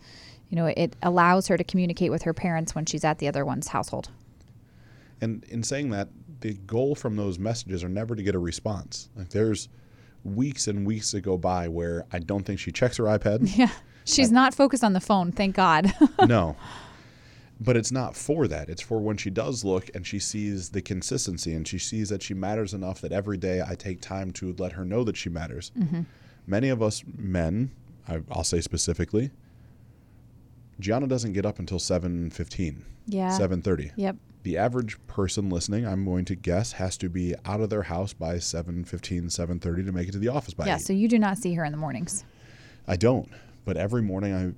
you 0.49 0.55
know, 0.55 0.65
it 0.65 0.95
allows 1.01 1.47
her 1.47 1.57
to 1.57 1.63
communicate 1.63 2.11
with 2.11 2.23
her 2.23 2.33
parents 2.33 2.75
when 2.75 2.85
she's 2.85 3.03
at 3.03 3.19
the 3.19 3.27
other 3.27 3.45
one's 3.45 3.69
household. 3.69 4.09
And 5.21 5.43
in 5.45 5.63
saying 5.63 5.91
that, 5.91 6.09
the 6.41 6.53
goal 6.53 6.95
from 6.95 7.15
those 7.15 7.39
messages 7.39 7.83
are 7.83 7.89
never 7.89 8.15
to 8.15 8.21
get 8.23 8.35
a 8.35 8.39
response. 8.39 9.09
Like 9.15 9.29
there's 9.29 9.69
weeks 10.23 10.67
and 10.67 10.85
weeks 10.85 11.11
that 11.11 11.21
go 11.21 11.37
by 11.37 11.67
where 11.67 12.05
I 12.11 12.19
don't 12.19 12.43
think 12.43 12.59
she 12.59 12.71
checks 12.71 12.97
her 12.97 13.05
iPad. 13.05 13.49
Yeah, 13.57 13.69
she's 14.03 14.31
not 14.31 14.53
focused 14.53 14.83
on 14.83 14.93
the 14.93 14.99
phone. 14.99 15.31
Thank 15.31 15.55
God. 15.55 15.91
no. 16.27 16.55
But 17.59 17.77
it's 17.77 17.91
not 17.91 18.15
for 18.17 18.47
that. 18.49 18.69
It's 18.69 18.81
for 18.81 18.99
when 18.99 19.15
she 19.17 19.29
does 19.29 19.63
look 19.63 19.89
and 19.95 20.05
she 20.05 20.19
sees 20.19 20.69
the 20.69 20.81
consistency 20.81 21.53
and 21.53 21.65
she 21.65 21.79
sees 21.79 22.09
that 22.09 22.21
she 22.21 22.33
matters 22.33 22.73
enough 22.73 22.99
that 23.01 23.13
every 23.13 23.37
day 23.37 23.61
I 23.65 23.75
take 23.75 24.01
time 24.01 24.31
to 24.31 24.53
let 24.57 24.73
her 24.73 24.83
know 24.83 25.03
that 25.05 25.15
she 25.15 25.29
matters. 25.29 25.71
Mm-hmm. 25.79 26.01
Many 26.47 26.67
of 26.69 26.83
us 26.83 27.03
men, 27.17 27.71
I, 28.09 28.21
I'll 28.29 28.43
say 28.43 28.59
specifically, 28.59 29.31
Gianna 30.79 31.07
doesn't 31.07 31.33
get 31.33 31.45
up 31.45 31.59
until 31.59 31.79
7.15, 31.79 32.81
yeah. 33.07 33.29
7.30. 33.39 33.91
Yep. 33.95 34.17
the 34.43 34.57
average 34.57 34.97
person 35.07 35.49
listening, 35.49 35.87
I'm 35.87 36.03
going 36.03 36.25
to 36.25 36.35
guess, 36.35 36.73
has 36.73 36.97
to 36.97 37.09
be 37.09 37.33
out 37.45 37.61
of 37.61 37.69
their 37.69 37.83
house 37.83 38.11
by 38.13 38.35
7:15, 38.35 38.85
7:30 39.31 39.85
to 39.85 39.91
make 39.93 40.09
it 40.09 40.11
to 40.11 40.19
the 40.19 40.27
office 40.27 40.53
by 40.53 40.65
Yeah. 40.67 40.75
8. 40.75 40.81
So 40.81 40.93
you 40.93 41.07
do 41.07 41.17
not 41.17 41.37
see 41.37 41.53
her 41.53 41.63
in 41.63 41.71
the 41.71 41.77
mornings. 41.77 42.25
I 42.87 42.97
don't, 42.97 43.29
but 43.63 43.77
every 43.77 44.01
morning 44.01 44.33
I 44.33 44.53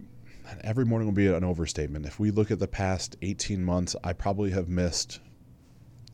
every 0.62 0.86
morning 0.86 1.07
will 1.07 1.13
be 1.15 1.27
an 1.27 1.43
overstatement. 1.43 2.05
If 2.05 2.19
we 2.19 2.31
look 2.31 2.51
at 2.51 2.60
the 2.60 2.67
past 2.67 3.15
18 3.21 3.63
months, 3.63 3.95
I 4.03 4.13
probably 4.13 4.51
have 4.51 4.67
missed 4.69 5.19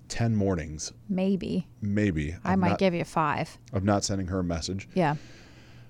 10 0.10 0.36
mornings, 0.36 0.92
Maybe 1.10 1.68
maybe. 1.82 2.36
I 2.44 2.54
of 2.54 2.60
might 2.60 2.70
not, 2.72 2.80
give 2.80 2.94
you 2.94 3.04
five. 3.04 3.58
of 3.72 3.84
not 3.84 4.04
sending 4.04 4.28
her 4.28 4.40
a 4.40 4.44
message 4.44 4.88
Yeah. 4.94 5.16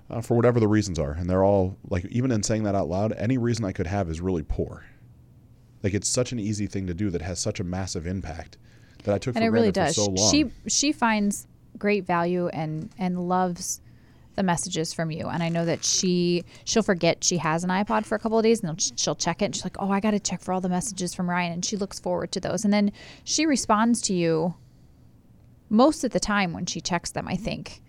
uh, 0.08 0.20
for 0.20 0.34
whatever 0.36 0.60
the 0.60 0.68
reasons 0.68 0.98
are, 0.98 1.12
and 1.12 1.28
they're 1.28 1.44
all 1.44 1.76
like 1.90 2.04
even 2.06 2.30
in 2.30 2.42
saying 2.42 2.62
that 2.62 2.74
out 2.74 2.88
loud, 2.88 3.12
any 3.12 3.36
reason 3.38 3.64
I 3.64 3.72
could 3.72 3.86
have 3.86 4.08
is 4.08 4.20
really 4.20 4.42
poor. 4.42 4.84
Like 5.82 5.92
it's 5.94 6.08
such 6.08 6.32
an 6.32 6.38
easy 6.38 6.66
thing 6.66 6.86
to 6.86 6.94
do 6.94 7.10
that 7.10 7.20
has 7.22 7.38
such 7.38 7.60
a 7.60 7.64
massive 7.64 8.06
impact 8.06 8.56
that 9.02 9.14
I 9.14 9.18
took 9.18 9.36
and 9.36 9.42
for 9.42 9.46
it 9.48 9.50
really 9.50 9.72
does. 9.72 9.94
for 9.94 10.02
so 10.04 10.10
long. 10.10 10.30
She 10.30 10.50
she 10.68 10.92
finds 10.92 11.46
great 11.76 12.06
value 12.06 12.46
and 12.48 12.88
and 12.98 13.28
loves 13.28 13.80
the 14.34 14.42
messages 14.42 14.92
from 14.92 15.10
you. 15.10 15.28
And 15.28 15.42
I 15.42 15.48
know 15.48 15.64
that 15.64 15.84
she 15.84 16.44
she'll 16.64 16.82
forget 16.82 17.22
she 17.24 17.38
has 17.38 17.64
an 17.64 17.70
iPod 17.70 18.06
for 18.06 18.14
a 18.14 18.18
couple 18.18 18.38
of 18.38 18.42
days, 18.44 18.62
and 18.62 18.92
she'll 18.96 19.14
check 19.14 19.42
it. 19.42 19.46
And 19.46 19.54
she's 19.54 19.64
like, 19.64 19.76
"Oh, 19.78 19.90
I 19.90 20.00
got 20.00 20.12
to 20.12 20.20
check 20.20 20.40
for 20.40 20.52
all 20.52 20.60
the 20.60 20.68
messages 20.68 21.14
from 21.14 21.28
Ryan," 21.28 21.52
and 21.52 21.64
she 21.64 21.76
looks 21.76 21.98
forward 22.00 22.32
to 22.32 22.40
those. 22.40 22.64
And 22.64 22.72
then 22.72 22.92
she 23.24 23.46
responds 23.46 24.00
to 24.02 24.14
you 24.14 24.54
most 25.70 26.04
of 26.04 26.12
the 26.12 26.20
time 26.20 26.52
when 26.52 26.66
she 26.66 26.80
checks 26.80 27.10
them. 27.10 27.28
I 27.28 27.36
think. 27.36 27.80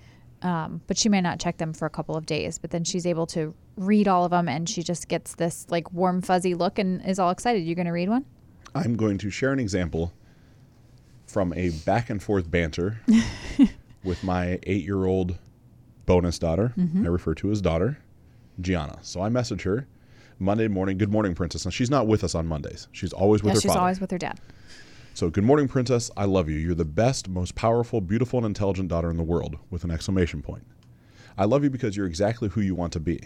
Um, 0.41 0.81
but 0.85 0.97
she 0.97 1.09
may 1.09 1.21
not 1.21 1.39
check 1.39 1.57
them 1.57 1.73
for 1.73 1.87
a 1.87 1.89
couple 1.89 2.15
of 2.15 2.27
days, 2.27 2.59
but 2.59 2.69
then 2.69 2.83
she's 2.83 3.07
able 3.07 3.25
to 3.27 3.55
read 3.77 4.07
all 4.07 4.25
of 4.25 4.31
them 4.31 4.47
and 4.47 4.69
she 4.69 4.83
just 4.83 5.07
gets 5.07 5.33
this 5.33 5.65
like 5.69 5.91
warm, 5.91 6.21
fuzzy 6.21 6.53
look 6.53 6.77
and 6.77 7.03
is 7.03 7.17
all 7.17 7.31
excited. 7.31 7.63
You're 7.63 7.75
going 7.75 7.87
to 7.87 7.91
read 7.91 8.09
one? 8.09 8.25
I'm 8.75 8.95
going 8.95 9.17
to 9.19 9.31
share 9.31 9.53
an 9.53 9.59
example 9.59 10.13
from 11.25 11.53
a 11.53 11.69
back 11.69 12.09
and 12.09 12.21
forth 12.21 12.51
banter 12.51 13.01
with 14.03 14.23
my 14.23 14.59
eight 14.63 14.83
year 14.83 15.05
old 15.05 15.37
bonus 16.05 16.39
daughter. 16.39 16.73
Mm-hmm. 16.77 17.05
I 17.05 17.09
refer 17.09 17.33
to 17.35 17.51
as 17.51 17.61
daughter, 17.61 17.97
Gianna. 18.61 18.99
So 19.01 19.21
I 19.21 19.29
message 19.29 19.63
her 19.63 19.87
Monday 20.39 20.67
morning, 20.67 20.97
good 20.97 21.11
morning, 21.11 21.33
princess. 21.33 21.65
Now 21.65 21.71
she's 21.71 21.89
not 21.89 22.07
with 22.07 22.23
us 22.23 22.35
on 22.35 22.47
Mondays. 22.47 22.87
She's 22.91 23.13
always 23.13 23.41
with 23.41 23.51
yeah, 23.51 23.55
her 23.55 23.61
she's 23.61 23.69
father. 23.69 23.79
always 23.81 24.01
with 24.01 24.11
her 24.11 24.17
dad. 24.17 24.39
So, 25.13 25.29
good 25.29 25.45
morning, 25.45 25.69
princess. 25.69 26.11
I 26.17 26.25
love 26.25 26.49
you. 26.49 26.57
You're 26.57 26.75
the 26.75 26.83
best, 26.83 27.29
most 27.29 27.55
powerful, 27.55 28.01
beautiful, 28.01 28.39
and 28.39 28.45
intelligent 28.45 28.89
daughter 28.89 29.09
in 29.09 29.15
the 29.15 29.23
world, 29.23 29.57
with 29.69 29.85
an 29.85 29.91
exclamation 29.91 30.41
point. 30.41 30.67
I 31.37 31.45
love 31.45 31.63
you 31.63 31.69
because 31.69 31.95
you're 31.95 32.05
exactly 32.05 32.49
who 32.49 32.59
you 32.59 32.75
want 32.75 32.91
to 32.93 32.99
be. 32.99 33.21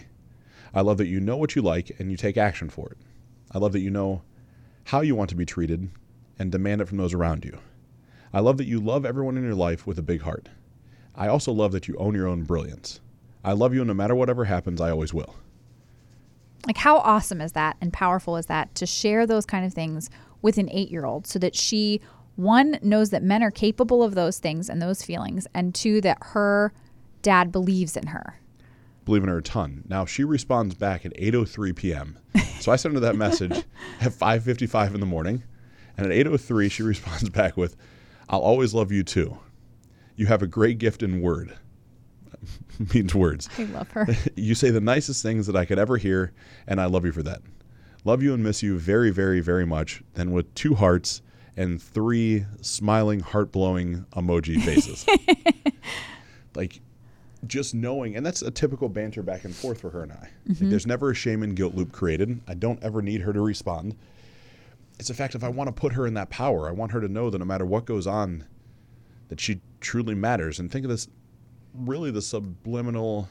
I 0.72 0.82
love 0.82 0.98
that 0.98 1.08
you 1.08 1.18
know 1.18 1.36
what 1.36 1.56
you 1.56 1.62
like 1.62 1.98
and 1.98 2.08
you 2.08 2.16
take 2.16 2.36
action 2.36 2.70
for 2.70 2.90
it. 2.90 2.98
I 3.50 3.58
love 3.58 3.72
that 3.72 3.80
you 3.80 3.90
know 3.90 4.22
how 4.84 5.00
you 5.00 5.16
want 5.16 5.30
to 5.30 5.36
be 5.36 5.44
treated 5.44 5.90
and 6.38 6.52
demand 6.52 6.80
it 6.80 6.86
from 6.86 6.98
those 6.98 7.12
around 7.12 7.44
you. 7.44 7.58
I 8.32 8.38
love 8.38 8.56
that 8.58 8.66
you 8.66 8.78
love 8.78 9.04
everyone 9.04 9.36
in 9.36 9.42
your 9.42 9.56
life 9.56 9.84
with 9.84 9.98
a 9.98 10.02
big 10.02 10.22
heart. 10.22 10.48
I 11.14 11.28
also 11.28 11.52
love 11.52 11.72
that 11.72 11.88
you 11.88 11.96
own 11.96 12.14
your 12.14 12.26
own 12.26 12.44
brilliance. 12.44 13.00
I 13.44 13.52
love 13.52 13.74
you, 13.74 13.80
and 13.80 13.88
no 13.88 13.94
matter 13.94 14.14
whatever 14.14 14.44
happens, 14.44 14.80
I 14.80 14.90
always 14.90 15.12
will. 15.14 15.34
Like, 16.66 16.76
how 16.76 16.98
awesome 16.98 17.40
is 17.40 17.52
that 17.52 17.76
and 17.80 17.92
powerful 17.92 18.36
is 18.36 18.46
that 18.46 18.74
to 18.76 18.86
share 18.86 19.26
those 19.26 19.46
kind 19.46 19.64
of 19.64 19.72
things 19.72 20.10
with 20.42 20.58
an 20.58 20.68
eight 20.70 20.90
year 20.90 21.06
old 21.06 21.26
so 21.26 21.38
that 21.38 21.54
she, 21.54 22.00
one, 22.36 22.78
knows 22.82 23.10
that 23.10 23.22
men 23.22 23.42
are 23.42 23.50
capable 23.50 24.02
of 24.02 24.14
those 24.14 24.38
things 24.38 24.68
and 24.68 24.80
those 24.80 25.02
feelings, 25.02 25.46
and 25.54 25.74
two, 25.74 26.00
that 26.02 26.18
her 26.20 26.72
dad 27.22 27.50
believes 27.50 27.96
in 27.96 28.08
her. 28.08 28.38
believe 29.06 29.22
in 29.22 29.28
her 29.28 29.38
a 29.38 29.42
ton. 29.42 29.82
Now 29.88 30.04
she 30.04 30.22
responds 30.24 30.74
back 30.74 31.04
at 31.06 31.14
8:03 31.16 31.74
p.m. 31.74 32.18
So 32.60 32.70
I 32.70 32.76
send 32.76 32.94
her 32.94 33.00
that 33.00 33.16
message 33.16 33.52
at 34.00 34.12
5:55 34.12 34.94
in 34.94 35.00
the 35.00 35.06
morning, 35.06 35.42
and 35.96 36.06
at 36.06 36.12
8:03 36.12 36.70
she 36.70 36.82
responds 36.82 37.28
back 37.30 37.56
with, 37.56 37.74
"I'll 38.28 38.40
always 38.40 38.74
love 38.74 38.92
you 38.92 39.02
too. 39.02 39.38
You 40.20 40.26
have 40.26 40.42
a 40.42 40.46
great 40.46 40.76
gift 40.76 41.02
in 41.02 41.22
word." 41.22 41.56
Means 42.94 43.14
words. 43.14 43.48
I 43.56 43.62
love 43.64 43.90
her. 43.92 44.06
You 44.36 44.54
say 44.54 44.68
the 44.68 44.80
nicest 44.80 45.22
things 45.22 45.46
that 45.46 45.56
I 45.56 45.64
could 45.64 45.78
ever 45.78 45.96
hear, 45.96 46.34
and 46.66 46.78
I 46.78 46.84
love 46.84 47.06
you 47.06 47.12
for 47.12 47.22
that. 47.22 47.40
Love 48.04 48.22
you 48.22 48.34
and 48.34 48.44
miss 48.44 48.62
you 48.62 48.78
very, 48.78 49.10
very, 49.10 49.40
very 49.40 49.64
much. 49.64 50.02
Then 50.12 50.32
with 50.32 50.54
two 50.54 50.74
hearts 50.74 51.22
and 51.56 51.82
three 51.82 52.44
smiling, 52.60 53.20
heart 53.20 53.50
blowing 53.50 54.04
emoji 54.12 54.60
faces. 54.64 55.06
like 56.54 56.82
just 57.46 57.74
knowing, 57.74 58.14
and 58.14 58.24
that's 58.24 58.42
a 58.42 58.50
typical 58.50 58.90
banter 58.90 59.22
back 59.22 59.44
and 59.44 59.54
forth 59.54 59.80
for 59.80 59.88
her 59.88 60.02
and 60.02 60.12
I. 60.12 60.16
Like, 60.16 60.30
mm-hmm. 60.48 60.68
there's 60.68 60.86
never 60.86 61.12
a 61.12 61.14
shame 61.14 61.42
and 61.42 61.56
guilt 61.56 61.74
loop 61.74 61.92
created. 61.92 62.42
I 62.46 62.52
don't 62.52 62.82
ever 62.82 63.00
need 63.00 63.22
her 63.22 63.32
to 63.32 63.40
respond. 63.40 63.96
It's 64.98 65.08
a 65.08 65.14
fact 65.14 65.34
if 65.34 65.42
I 65.42 65.48
want 65.48 65.68
to 65.68 65.72
put 65.72 65.94
her 65.94 66.06
in 66.06 66.12
that 66.12 66.28
power, 66.28 66.68
I 66.68 66.72
want 66.72 66.92
her 66.92 67.00
to 67.00 67.08
know 67.08 67.30
that 67.30 67.38
no 67.38 67.46
matter 67.46 67.64
what 67.64 67.86
goes 67.86 68.06
on, 68.06 68.44
that 69.28 69.40
she 69.40 69.62
truly 69.80 70.14
matters. 70.14 70.58
And 70.58 70.70
think 70.70 70.84
of 70.84 70.90
this 70.90 71.08
really 71.74 72.10
the 72.10 72.22
subliminal 72.22 73.28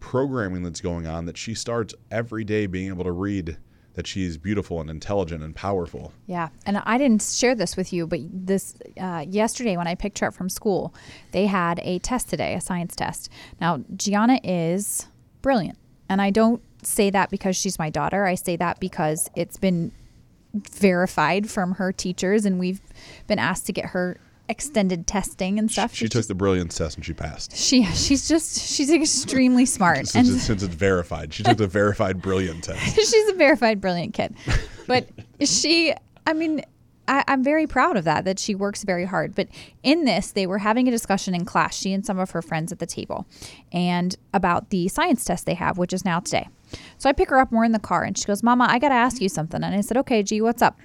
programming 0.00 0.62
that's 0.62 0.80
going 0.80 1.06
on 1.06 1.26
that 1.26 1.36
she 1.36 1.54
starts 1.54 1.94
every 2.10 2.44
day 2.44 2.66
being 2.66 2.88
able 2.88 3.04
to 3.04 3.12
read 3.12 3.56
that 3.94 4.06
she's 4.06 4.36
beautiful 4.36 4.80
and 4.80 4.90
intelligent 4.90 5.42
and 5.42 5.54
powerful. 5.54 6.12
Yeah, 6.26 6.48
and 6.66 6.78
I 6.78 6.98
didn't 6.98 7.22
share 7.22 7.54
this 7.54 7.76
with 7.76 7.92
you, 7.92 8.06
but 8.06 8.20
this 8.30 8.74
uh, 9.00 9.24
yesterday 9.26 9.76
when 9.76 9.86
I 9.86 9.94
picked 9.94 10.18
her 10.18 10.26
up 10.26 10.34
from 10.34 10.48
school, 10.48 10.92
they 11.30 11.46
had 11.46 11.80
a 11.82 12.00
test 12.00 12.28
today, 12.28 12.54
a 12.54 12.60
science 12.60 12.96
test. 12.96 13.30
Now 13.60 13.82
Gianna 13.96 14.40
is 14.42 15.06
brilliant, 15.42 15.78
and 16.08 16.20
I 16.20 16.30
don't 16.30 16.60
say 16.82 17.08
that 17.10 17.30
because 17.30 17.56
she's 17.56 17.78
my 17.78 17.88
daughter. 17.88 18.26
I 18.26 18.34
say 18.34 18.56
that 18.56 18.80
because 18.80 19.30
it's 19.36 19.56
been 19.56 19.92
verified 20.52 21.48
from 21.48 21.72
her 21.72 21.92
teachers, 21.92 22.44
and 22.44 22.58
we've 22.58 22.80
been 23.26 23.38
asked 23.38 23.66
to 23.66 23.72
get 23.72 23.86
her 23.86 24.20
extended 24.48 25.06
testing 25.06 25.58
and 25.58 25.70
stuff. 25.70 25.92
She, 25.92 26.04
she 26.04 26.08
took 26.08 26.20
just, 26.20 26.28
the 26.28 26.34
brilliance 26.34 26.76
test 26.76 26.96
and 26.96 27.04
she 27.04 27.14
passed. 27.14 27.56
She 27.56 27.84
she's 27.84 28.28
just 28.28 28.60
she's 28.60 28.90
extremely 28.92 29.66
smart. 29.66 30.06
since, 30.06 30.28
and, 30.28 30.40
since 30.40 30.62
it's 30.62 30.74
verified, 30.74 31.32
she 31.32 31.42
took 31.42 31.58
the 31.58 31.66
verified 31.66 32.20
brilliant 32.20 32.64
test. 32.64 32.94
she's 32.94 33.28
a 33.30 33.34
verified 33.34 33.80
brilliant 33.80 34.14
kid, 34.14 34.34
but 34.86 35.08
she, 35.40 35.94
I 36.26 36.32
mean. 36.32 36.62
I, 37.06 37.22
I'm 37.28 37.44
very 37.44 37.66
proud 37.66 37.98
of 37.98 38.04
that, 38.04 38.24
that 38.24 38.38
she 38.38 38.54
works 38.54 38.82
very 38.82 39.04
hard. 39.04 39.34
But 39.34 39.48
in 39.82 40.06
this, 40.06 40.32
they 40.32 40.46
were 40.46 40.56
having 40.56 40.88
a 40.88 40.90
discussion 40.90 41.34
in 41.34 41.44
class, 41.44 41.76
she 41.76 41.92
and 41.92 42.06
some 42.06 42.18
of 42.18 42.30
her 42.30 42.40
friends 42.40 42.72
at 42.72 42.78
the 42.78 42.86
table, 42.86 43.26
and 43.72 44.16
about 44.32 44.70
the 44.70 44.88
science 44.88 45.22
test 45.22 45.44
they 45.44 45.52
have, 45.52 45.76
which 45.76 45.92
is 45.92 46.06
now 46.06 46.20
today. 46.20 46.48
So 46.96 47.10
I 47.10 47.12
pick 47.12 47.28
her 47.28 47.38
up, 47.38 47.52
more 47.52 47.62
in 47.62 47.72
the 47.72 47.78
car, 47.78 48.04
and 48.04 48.16
she 48.16 48.24
goes, 48.24 48.42
Mama, 48.42 48.68
I 48.70 48.78
got 48.78 48.88
to 48.88 48.94
ask 48.94 49.20
you 49.20 49.28
something. 49.28 49.62
And 49.62 49.74
I 49.74 49.82
said, 49.82 49.98
Okay, 49.98 50.22
G, 50.22 50.40
what's 50.40 50.62
up? 50.62 50.78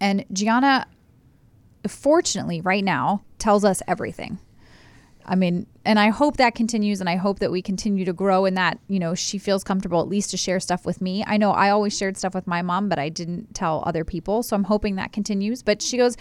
And 0.00 0.24
Gianna 0.32 0.88
fortunately, 1.86 2.60
right 2.60 2.84
now, 2.84 3.22
tells 3.38 3.64
us 3.64 3.82
everything. 3.86 4.38
I 5.28 5.34
mean, 5.34 5.66
and 5.84 5.98
I 5.98 6.08
hope 6.08 6.38
that 6.38 6.54
continues 6.54 7.00
and 7.00 7.08
I 7.08 7.16
hope 7.16 7.38
that 7.40 7.52
we 7.52 7.60
continue 7.60 8.06
to 8.06 8.14
grow 8.14 8.46
and 8.46 8.56
that, 8.56 8.78
you 8.88 8.98
know, 8.98 9.14
she 9.14 9.36
feels 9.36 9.62
comfortable 9.62 10.00
at 10.00 10.08
least 10.08 10.30
to 10.30 10.38
share 10.38 10.58
stuff 10.58 10.86
with 10.86 11.02
me. 11.02 11.22
I 11.26 11.36
know 11.36 11.50
I 11.50 11.68
always 11.68 11.96
shared 11.96 12.16
stuff 12.16 12.34
with 12.34 12.46
my 12.46 12.62
mom, 12.62 12.88
but 12.88 12.98
I 12.98 13.10
didn't 13.10 13.54
tell 13.54 13.82
other 13.86 14.04
people. 14.04 14.42
So 14.42 14.56
I'm 14.56 14.64
hoping 14.64 14.96
that 14.96 15.12
continues. 15.12 15.62
But 15.62 15.82
she 15.82 15.98
goes, 15.98 16.16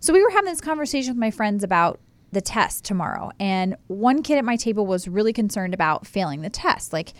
So 0.00 0.14
we 0.14 0.22
were 0.22 0.30
having 0.30 0.50
this 0.50 0.62
conversation 0.62 1.12
with 1.12 1.20
my 1.20 1.30
friends 1.30 1.62
about 1.62 2.00
the 2.32 2.40
test 2.40 2.84
tomorrow. 2.84 3.30
And 3.38 3.76
one 3.88 4.22
kid 4.22 4.38
at 4.38 4.44
my 4.44 4.56
table 4.56 4.86
was 4.86 5.06
really 5.06 5.34
concerned 5.34 5.74
about 5.74 6.06
failing 6.06 6.40
the 6.40 6.50
test. 6.50 6.94
Like, 6.94 7.12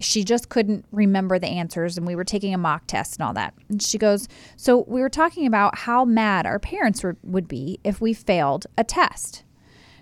she 0.00 0.24
just 0.24 0.48
couldn't 0.48 0.84
remember 0.92 1.38
the 1.38 1.46
answers 1.46 1.96
and 1.96 2.06
we 2.06 2.14
were 2.14 2.24
taking 2.24 2.52
a 2.52 2.58
mock 2.58 2.86
test 2.86 3.16
and 3.16 3.26
all 3.26 3.32
that. 3.34 3.54
And 3.68 3.82
she 3.82 3.98
goes, 3.98 4.28
So 4.56 4.84
we 4.86 5.00
were 5.00 5.08
talking 5.08 5.46
about 5.46 5.78
how 5.78 6.04
mad 6.04 6.46
our 6.46 6.58
parents 6.58 7.02
were, 7.02 7.16
would 7.22 7.48
be 7.48 7.80
if 7.82 8.00
we 8.00 8.12
failed 8.12 8.66
a 8.76 8.84
test. 8.84 9.44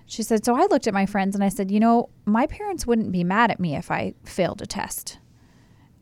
She 0.06 0.22
said, 0.22 0.44
So 0.44 0.56
I 0.56 0.66
looked 0.66 0.86
at 0.86 0.94
my 0.94 1.06
friends 1.06 1.34
and 1.34 1.44
I 1.44 1.48
said, 1.48 1.70
You 1.70 1.80
know, 1.80 2.08
my 2.24 2.46
parents 2.46 2.86
wouldn't 2.86 3.12
be 3.12 3.24
mad 3.24 3.50
at 3.50 3.60
me 3.60 3.76
if 3.76 3.90
I 3.90 4.14
failed 4.24 4.62
a 4.62 4.66
test. 4.66 5.18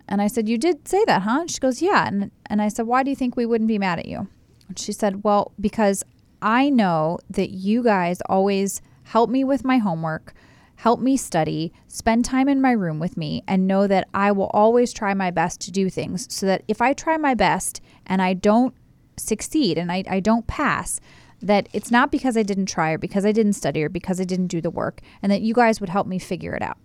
And 0.09 0.22
I 0.22 0.26
said, 0.26 0.48
You 0.48 0.59
did 0.59 0.88
say 0.88 1.05
that, 1.07 1.22
huh? 1.22 1.40
And 1.42 1.50
she 1.50 1.59
goes, 1.59 1.83
Yeah. 1.83 2.07
And, 2.07 2.31
and 2.46 2.62
I 2.62 2.68
said, 2.68 2.87
Why 2.87 3.02
do 3.02 3.11
you 3.11 3.16
think 3.16 3.37
we 3.37 3.46
wouldn't 3.46 3.68
be 3.68 3.78
mad 3.78 3.98
at 3.98 4.07
you? 4.07 4.28
And 4.68 4.78
she 4.78 4.92
said, 4.92 5.22
Well, 5.22 5.52
because 5.61 6.02
I 6.40 6.70
know 6.70 7.18
that 7.31 7.50
you 7.50 7.83
guys 7.83 8.20
always 8.22 8.81
help 9.05 9.28
me 9.28 9.44
with 9.44 9.64
my 9.64 9.78
homework 9.78 10.35
help 10.82 10.98
me 10.98 11.16
study, 11.16 11.72
spend 11.86 12.24
time 12.24 12.48
in 12.48 12.60
my 12.60 12.72
room 12.72 12.98
with 12.98 13.16
me, 13.16 13.44
and 13.46 13.68
know 13.68 13.86
that 13.86 14.08
I 14.12 14.32
will 14.32 14.50
always 14.52 14.92
try 14.92 15.14
my 15.14 15.30
best 15.30 15.60
to 15.60 15.70
do 15.70 15.88
things 15.88 16.26
so 16.28 16.44
that 16.46 16.64
if 16.66 16.82
I 16.82 16.92
try 16.92 17.16
my 17.16 17.34
best 17.34 17.80
and 18.04 18.20
I 18.20 18.34
don't 18.34 18.74
succeed 19.16 19.78
and 19.78 19.92
I, 19.92 20.02
I 20.10 20.18
don't 20.18 20.48
pass, 20.48 21.00
that 21.40 21.68
it's 21.72 21.92
not 21.92 22.10
because 22.10 22.36
I 22.36 22.42
didn't 22.42 22.66
try 22.66 22.90
or 22.90 22.98
because 22.98 23.24
I 23.24 23.30
didn't 23.30 23.52
study 23.52 23.84
or 23.84 23.88
because 23.88 24.20
I 24.20 24.24
didn't 24.24 24.48
do 24.48 24.60
the 24.60 24.72
work, 24.72 25.00
and 25.22 25.30
that 25.30 25.40
you 25.40 25.54
guys 25.54 25.80
would 25.80 25.90
help 25.90 26.08
me 26.08 26.18
figure 26.18 26.52
it 26.52 26.62
out. 26.62 26.78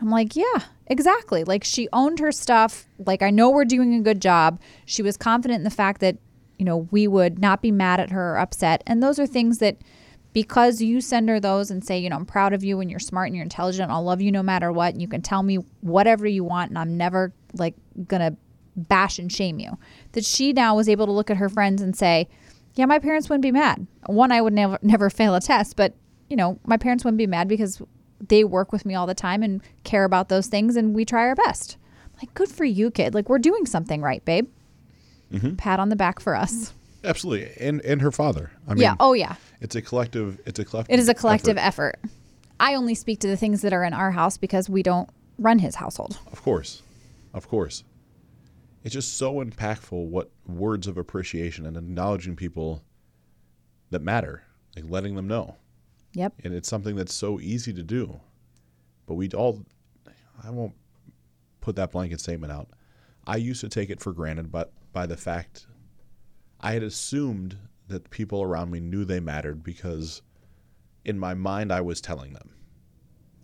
I'm 0.00 0.10
like, 0.10 0.34
yeah, 0.34 0.64
exactly. 0.88 1.44
Like 1.44 1.62
she 1.62 1.88
owned 1.92 2.18
her 2.18 2.32
stuff. 2.32 2.86
Like 2.98 3.22
I 3.22 3.30
know 3.30 3.48
we're 3.48 3.64
doing 3.64 3.94
a 3.94 4.00
good 4.00 4.20
job. 4.20 4.60
She 4.86 5.02
was 5.02 5.16
confident 5.16 5.58
in 5.58 5.64
the 5.64 5.70
fact 5.70 6.00
that, 6.00 6.16
you 6.58 6.64
know, 6.64 6.88
we 6.90 7.06
would 7.06 7.38
not 7.38 7.62
be 7.62 7.70
mad 7.70 8.00
at 8.00 8.10
her 8.10 8.32
or 8.32 8.38
upset. 8.38 8.82
And 8.88 9.00
those 9.00 9.20
are 9.20 9.26
things 9.26 9.58
that 9.58 9.76
because 10.34 10.82
you 10.82 11.00
send 11.00 11.28
her 11.28 11.40
those 11.40 11.70
and 11.70 11.82
say, 11.82 11.96
you 11.96 12.10
know, 12.10 12.16
I'm 12.16 12.26
proud 12.26 12.52
of 12.52 12.62
you 12.62 12.80
and 12.80 12.90
you're 12.90 13.00
smart 13.00 13.28
and 13.28 13.36
you're 13.36 13.44
intelligent. 13.44 13.90
I'll 13.90 14.02
love 14.02 14.20
you 14.20 14.30
no 14.30 14.42
matter 14.42 14.70
what. 14.70 14.92
And 14.92 15.00
you 15.00 15.08
can 15.08 15.22
tell 15.22 15.42
me 15.42 15.56
whatever 15.80 16.26
you 16.26 16.44
want 16.44 16.70
and 16.70 16.78
I'm 16.78 16.96
never 16.96 17.32
like 17.54 17.74
gonna 18.06 18.36
bash 18.76 19.18
and 19.18 19.32
shame 19.32 19.60
you. 19.60 19.78
That 20.12 20.24
she 20.24 20.52
now 20.52 20.76
was 20.76 20.88
able 20.88 21.06
to 21.06 21.12
look 21.12 21.30
at 21.30 21.36
her 21.36 21.48
friends 21.48 21.80
and 21.80 21.96
say, 21.96 22.28
yeah, 22.74 22.84
my 22.84 22.98
parents 22.98 23.28
wouldn't 23.28 23.42
be 23.42 23.52
mad. 23.52 23.86
One, 24.06 24.32
I 24.32 24.42
would 24.42 24.52
never 24.52 24.78
never 24.82 25.08
fail 25.08 25.36
a 25.36 25.40
test, 25.40 25.76
but 25.76 25.94
you 26.28 26.36
know, 26.36 26.58
my 26.66 26.76
parents 26.76 27.04
wouldn't 27.04 27.18
be 27.18 27.28
mad 27.28 27.48
because 27.48 27.80
they 28.28 28.42
work 28.42 28.72
with 28.72 28.84
me 28.84 28.94
all 28.94 29.06
the 29.06 29.14
time 29.14 29.42
and 29.42 29.62
care 29.84 30.04
about 30.04 30.28
those 30.28 30.48
things 30.48 30.74
and 30.74 30.94
we 30.94 31.04
try 31.04 31.22
our 31.28 31.36
best. 31.36 31.76
Like, 32.18 32.34
good 32.34 32.48
for 32.48 32.64
you, 32.64 32.90
kid. 32.90 33.14
Like, 33.14 33.28
we're 33.28 33.38
doing 33.38 33.66
something 33.66 34.00
right, 34.00 34.24
babe. 34.24 34.48
Mm-hmm. 35.32 35.56
Pat 35.56 35.80
on 35.80 35.88
the 35.88 35.96
back 35.96 36.20
for 36.20 36.34
us. 36.34 36.72
Absolutely, 37.04 37.50
and 37.60 37.80
and 37.82 38.00
her 38.00 38.10
father. 38.10 38.50
I 38.66 38.74
mean, 38.74 38.82
yeah. 38.82 38.96
Oh 38.98 39.12
yeah. 39.12 39.36
It's 39.60 39.74
a 39.74 39.82
collective. 39.82 40.40
It's 40.46 40.58
a 40.58 40.64
collective. 40.64 40.94
It 40.94 41.00
is 41.00 41.08
a 41.08 41.14
collective 41.14 41.56
effort. 41.56 41.98
effort. 42.00 42.10
I 42.60 42.74
only 42.74 42.94
speak 42.94 43.20
to 43.20 43.28
the 43.28 43.36
things 43.36 43.62
that 43.62 43.72
are 43.72 43.84
in 43.84 43.92
our 43.92 44.12
house 44.12 44.36
because 44.36 44.68
we 44.68 44.82
don't 44.82 45.08
run 45.38 45.58
his 45.58 45.74
household. 45.74 46.18
Of 46.32 46.42
course, 46.42 46.82
of 47.32 47.48
course. 47.48 47.84
It's 48.84 48.92
just 48.92 49.16
so 49.16 49.42
impactful 49.42 50.06
what 50.08 50.30
words 50.46 50.86
of 50.86 50.98
appreciation 50.98 51.66
and 51.66 51.76
acknowledging 51.76 52.36
people 52.36 52.82
that 53.90 54.02
matter, 54.02 54.44
like 54.76 54.84
letting 54.88 55.14
them 55.14 55.26
know. 55.26 55.56
Yep. 56.12 56.34
And 56.44 56.54
it's 56.54 56.68
something 56.68 56.94
that's 56.94 57.14
so 57.14 57.40
easy 57.40 57.72
to 57.72 57.82
do, 57.82 58.20
but 59.06 59.14
we 59.14 59.28
all. 59.30 59.64
I 60.42 60.50
won't 60.50 60.74
put 61.60 61.76
that 61.76 61.92
blanket 61.92 62.20
statement 62.20 62.52
out. 62.52 62.68
I 63.26 63.36
used 63.36 63.62
to 63.62 63.68
take 63.68 63.88
it 63.88 64.00
for 64.00 64.12
granted, 64.12 64.52
but 64.52 64.72
by 64.92 65.06
the 65.06 65.16
fact 65.16 65.66
I 66.64 66.72
had 66.72 66.82
assumed 66.82 67.58
that 67.88 68.08
people 68.08 68.42
around 68.42 68.70
me 68.70 68.80
knew 68.80 69.04
they 69.04 69.20
mattered 69.20 69.62
because 69.62 70.22
in 71.04 71.18
my 71.18 71.34
mind 71.34 71.70
I 71.70 71.82
was 71.82 72.00
telling 72.00 72.32
them. 72.32 72.50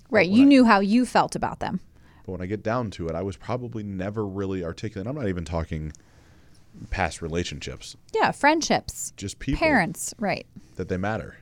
Right. 0.08 0.28
You 0.28 0.44
I, 0.44 0.46
knew 0.46 0.64
how 0.64 0.80
you 0.80 1.04
felt 1.04 1.36
about 1.36 1.60
them. 1.60 1.80
But 2.24 2.32
when 2.32 2.40
I 2.40 2.46
get 2.46 2.62
down 2.62 2.90
to 2.92 3.08
it, 3.08 3.14
I 3.14 3.20
was 3.22 3.36
probably 3.36 3.82
never 3.82 4.26
really 4.26 4.64
articulate. 4.64 5.06
I'm 5.06 5.14
not 5.14 5.28
even 5.28 5.44
talking 5.44 5.92
past 6.88 7.20
relationships. 7.20 7.94
Yeah, 8.14 8.30
friendships. 8.30 9.12
Just 9.18 9.38
people. 9.38 9.58
Parents, 9.58 10.14
right. 10.18 10.46
That 10.76 10.88
they 10.88 10.96
matter. 10.96 11.36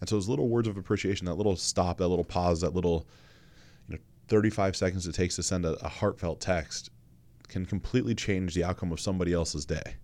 And 0.00 0.08
so 0.08 0.14
those 0.14 0.28
little 0.28 0.48
words 0.48 0.68
of 0.68 0.76
appreciation, 0.76 1.26
that 1.26 1.34
little 1.34 1.56
stop, 1.56 1.98
that 1.98 2.08
little 2.08 2.24
pause, 2.24 2.60
that 2.60 2.74
little 2.74 3.08
you 3.88 3.96
know 3.96 4.00
35 4.28 4.76
seconds 4.76 5.06
it 5.08 5.14
takes 5.16 5.34
to 5.34 5.42
send 5.42 5.64
a, 5.64 5.72
a 5.84 5.88
heartfelt 5.88 6.40
text 6.40 6.90
can 7.48 7.66
completely 7.66 8.14
change 8.14 8.54
the 8.54 8.62
outcome 8.62 8.92
of 8.92 9.00
somebody 9.00 9.32
else's 9.32 9.66
day. 9.66 9.96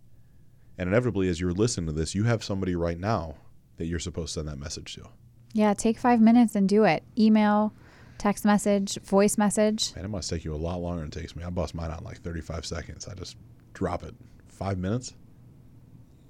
And 0.78 0.88
inevitably, 0.88 1.28
as 1.28 1.40
you're 1.40 1.52
listening 1.52 1.86
to 1.86 1.92
this, 1.92 2.14
you 2.14 2.24
have 2.24 2.44
somebody 2.44 2.76
right 2.76 2.98
now 2.98 3.34
that 3.76 3.86
you're 3.86 3.98
supposed 3.98 4.28
to 4.34 4.40
send 4.40 4.48
that 4.48 4.58
message 4.58 4.94
to. 4.94 5.08
Yeah, 5.52 5.74
take 5.74 5.98
five 5.98 6.20
minutes 6.20 6.54
and 6.54 6.68
do 6.68 6.84
it. 6.84 7.02
Email, 7.18 7.72
text 8.16 8.44
message, 8.44 8.96
voice 9.02 9.36
message. 9.36 9.94
Man, 9.96 10.04
it 10.04 10.08
must 10.08 10.30
take 10.30 10.44
you 10.44 10.54
a 10.54 10.56
lot 10.56 10.80
longer 10.80 11.00
than 11.00 11.08
it 11.08 11.20
takes 11.20 11.34
me. 11.34 11.42
I 11.42 11.50
bust 11.50 11.74
mine 11.74 11.90
out 11.90 11.98
in 11.98 12.04
like 12.04 12.20
35 12.20 12.64
seconds. 12.64 13.08
I 13.08 13.14
just 13.14 13.36
drop 13.74 14.04
it. 14.04 14.14
Five 14.46 14.78
minutes? 14.78 15.14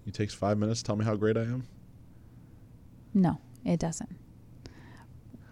It 0.07 0.15
takes 0.15 0.33
five 0.33 0.57
minutes 0.57 0.81
to 0.81 0.87
tell 0.87 0.97
me 0.97 1.05
how 1.05 1.17
great 1.17 1.37
I 1.37 1.43
am? 1.43 1.67
No, 3.13 3.39
it 3.65 3.79
doesn't. 3.79 4.17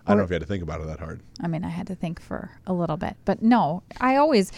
I 0.07 0.11
don't 0.11 0.19
know 0.19 0.25
if 0.25 0.31
you 0.31 0.35
had 0.35 0.43
to 0.43 0.47
think 0.47 0.63
about 0.63 0.81
it 0.81 0.87
that 0.87 1.01
hard. 1.01 1.21
I 1.41 1.49
mean, 1.49 1.65
I 1.65 1.69
had 1.69 1.89
to 1.89 1.97
think 1.97 2.21
for 2.21 2.53
a 2.67 2.73
little 2.73 2.97
bit, 2.97 3.17
but 3.25 3.43
no, 3.43 3.83
I 4.01 4.17
always, 4.17 4.53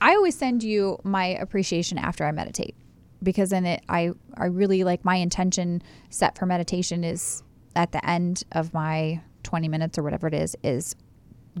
I 0.00 0.14
always 0.14 0.36
send 0.36 0.62
you 0.62 0.98
my 1.02 1.26
appreciation 1.26 1.98
after 1.98 2.24
I 2.24 2.30
meditate 2.30 2.76
because 3.24 3.52
in 3.52 3.66
it 3.66 3.82
I 3.88 4.10
I 4.34 4.46
really 4.46 4.84
like 4.84 5.04
my 5.04 5.16
intention 5.16 5.82
set 6.10 6.38
for 6.38 6.46
meditation 6.46 7.02
is 7.02 7.42
at 7.74 7.92
the 7.92 8.08
end 8.08 8.44
of 8.52 8.72
my 8.72 9.20
20 9.42 9.68
minutes 9.68 9.98
or 9.98 10.02
whatever 10.02 10.28
it 10.28 10.34
is 10.34 10.56
is 10.62 10.94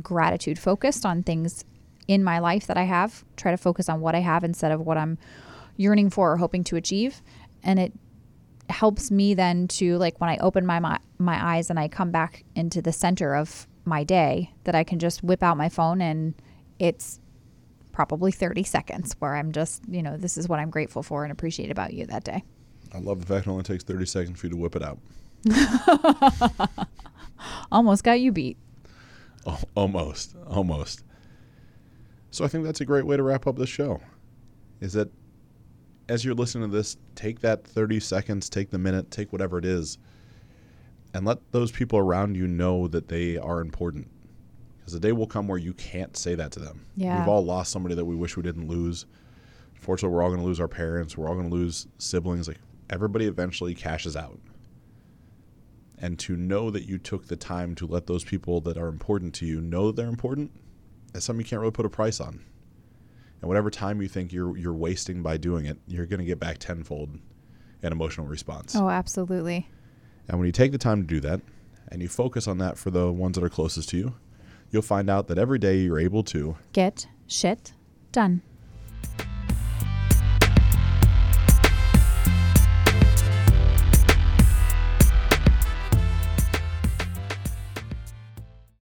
gratitude 0.02 0.58
focused 0.58 1.04
on 1.04 1.22
things 1.22 1.64
in 2.08 2.22
my 2.22 2.38
life 2.38 2.66
that 2.66 2.76
I 2.76 2.84
have. 2.84 3.24
Try 3.36 3.50
to 3.50 3.56
focus 3.56 3.88
on 3.88 4.00
what 4.00 4.14
I 4.14 4.20
have 4.20 4.44
instead 4.44 4.72
of 4.72 4.80
what 4.80 4.96
I'm 4.96 5.18
yearning 5.76 6.10
for 6.10 6.32
or 6.32 6.36
hoping 6.36 6.64
to 6.64 6.76
achieve. 6.76 7.22
And 7.62 7.78
it 7.78 7.92
helps 8.68 9.10
me 9.10 9.34
then 9.34 9.68
to 9.68 9.96
like 9.98 10.20
when 10.20 10.30
I 10.30 10.36
open 10.38 10.66
my 10.66 10.80
my, 10.80 10.98
my 11.18 11.54
eyes 11.56 11.70
and 11.70 11.78
I 11.78 11.88
come 11.88 12.10
back 12.10 12.44
into 12.54 12.80
the 12.80 12.92
center 12.92 13.34
of 13.34 13.66
my 13.84 14.04
day 14.04 14.52
that 14.64 14.74
I 14.74 14.84
can 14.84 14.98
just 14.98 15.22
whip 15.22 15.42
out 15.42 15.56
my 15.56 15.68
phone 15.68 16.00
and 16.00 16.34
it's 16.78 17.20
probably 17.94 18.32
30 18.32 18.64
seconds 18.64 19.14
where 19.20 19.36
I'm 19.36 19.52
just, 19.52 19.82
you 19.88 20.02
know, 20.02 20.16
this 20.16 20.36
is 20.36 20.48
what 20.48 20.58
I'm 20.58 20.68
grateful 20.68 21.02
for 21.02 21.24
and 21.24 21.30
appreciate 21.32 21.70
about 21.70 21.94
you 21.94 22.04
that 22.06 22.24
day. 22.24 22.42
I 22.92 22.98
love 22.98 23.20
the 23.20 23.26
fact 23.26 23.46
it 23.46 23.50
only 23.50 23.62
takes 23.62 23.84
30 23.84 24.04
seconds 24.04 24.40
for 24.40 24.46
you 24.46 24.50
to 24.50 24.56
whip 24.56 24.76
it 24.76 24.82
out. 24.82 24.98
almost 27.72 28.04
got 28.04 28.20
you 28.20 28.32
beat. 28.32 28.58
Oh, 29.46 29.60
almost. 29.74 30.34
Almost. 30.46 31.04
So 32.30 32.46
I 32.46 32.48
think 32.48 32.64
that's 32.64 32.80
a 32.80 32.86
great 32.86 33.04
way 33.04 33.18
to 33.18 33.22
wrap 33.22 33.46
up 33.46 33.56
the 33.56 33.66
show. 33.66 34.00
Is 34.80 34.94
that 34.94 35.10
as 36.08 36.24
you're 36.24 36.34
listening 36.34 36.70
to 36.70 36.74
this, 36.74 36.96
take 37.14 37.40
that 37.40 37.62
30 37.66 38.00
seconds, 38.00 38.48
take 38.48 38.70
the 38.70 38.78
minute, 38.78 39.10
take 39.10 39.34
whatever 39.34 39.58
it 39.58 39.66
is, 39.66 39.98
and 41.12 41.26
let 41.26 41.40
those 41.52 41.70
people 41.70 41.98
around 41.98 42.36
you 42.38 42.46
know 42.46 42.88
that 42.88 43.08
they 43.08 43.36
are 43.36 43.60
important. 43.60 44.08
Because 44.84 44.92
the 44.92 45.00
day 45.00 45.12
will 45.12 45.26
come 45.26 45.48
where 45.48 45.58
you 45.58 45.72
can't 45.72 46.14
say 46.14 46.34
that 46.34 46.52
to 46.52 46.60
them. 46.60 46.84
Yeah. 46.94 47.18
We've 47.18 47.28
all 47.28 47.42
lost 47.42 47.72
somebody 47.72 47.94
that 47.94 48.04
we 48.04 48.14
wish 48.14 48.36
we 48.36 48.42
didn't 48.42 48.68
lose. 48.68 49.06
Fortunately, 49.72 50.14
we're 50.14 50.22
all 50.22 50.28
going 50.28 50.42
to 50.42 50.46
lose 50.46 50.60
our 50.60 50.68
parents. 50.68 51.16
We're 51.16 51.26
all 51.26 51.34
going 51.34 51.48
to 51.48 51.56
lose 51.56 51.86
siblings. 51.96 52.48
Like 52.48 52.58
everybody 52.90 53.24
eventually 53.24 53.74
cashes 53.74 54.14
out. 54.14 54.38
And 55.96 56.18
to 56.18 56.36
know 56.36 56.70
that 56.70 56.86
you 56.86 56.98
took 56.98 57.28
the 57.28 57.36
time 57.36 57.74
to 57.76 57.86
let 57.86 58.06
those 58.06 58.24
people 58.24 58.60
that 58.62 58.76
are 58.76 58.88
important 58.88 59.32
to 59.36 59.46
you 59.46 59.62
know 59.62 59.90
they're 59.90 60.06
important, 60.06 60.50
is 61.14 61.24
something 61.24 61.46
you 61.46 61.48
can't 61.48 61.60
really 61.60 61.72
put 61.72 61.86
a 61.86 61.90
price 61.90 62.20
on. 62.20 62.44
And 63.40 63.48
whatever 63.48 63.70
time 63.70 64.02
you 64.02 64.08
think 64.08 64.32
you're 64.32 64.54
you're 64.58 64.74
wasting 64.74 65.22
by 65.22 65.38
doing 65.38 65.64
it, 65.64 65.78
you're 65.86 66.04
going 66.04 66.20
to 66.20 66.26
get 66.26 66.38
back 66.38 66.58
tenfold 66.58 67.18
an 67.82 67.92
emotional 67.92 68.26
response. 68.26 68.76
Oh, 68.76 68.90
absolutely. 68.90 69.66
And 70.28 70.38
when 70.38 70.46
you 70.46 70.52
take 70.52 70.72
the 70.72 70.78
time 70.78 71.00
to 71.00 71.06
do 71.06 71.20
that 71.20 71.40
and 71.88 72.02
you 72.02 72.08
focus 72.08 72.48
on 72.48 72.58
that 72.58 72.76
for 72.76 72.90
the 72.90 73.10
ones 73.10 73.36
that 73.36 73.44
are 73.44 73.48
closest 73.48 73.88
to 73.90 73.96
you, 73.96 74.14
you'll 74.74 74.82
find 74.82 75.08
out 75.08 75.28
that 75.28 75.38
every 75.38 75.58
day 75.58 75.78
you're 75.78 76.00
able 76.00 76.24
to 76.24 76.56
get 76.72 77.06
shit 77.28 77.72
done. 78.12 78.42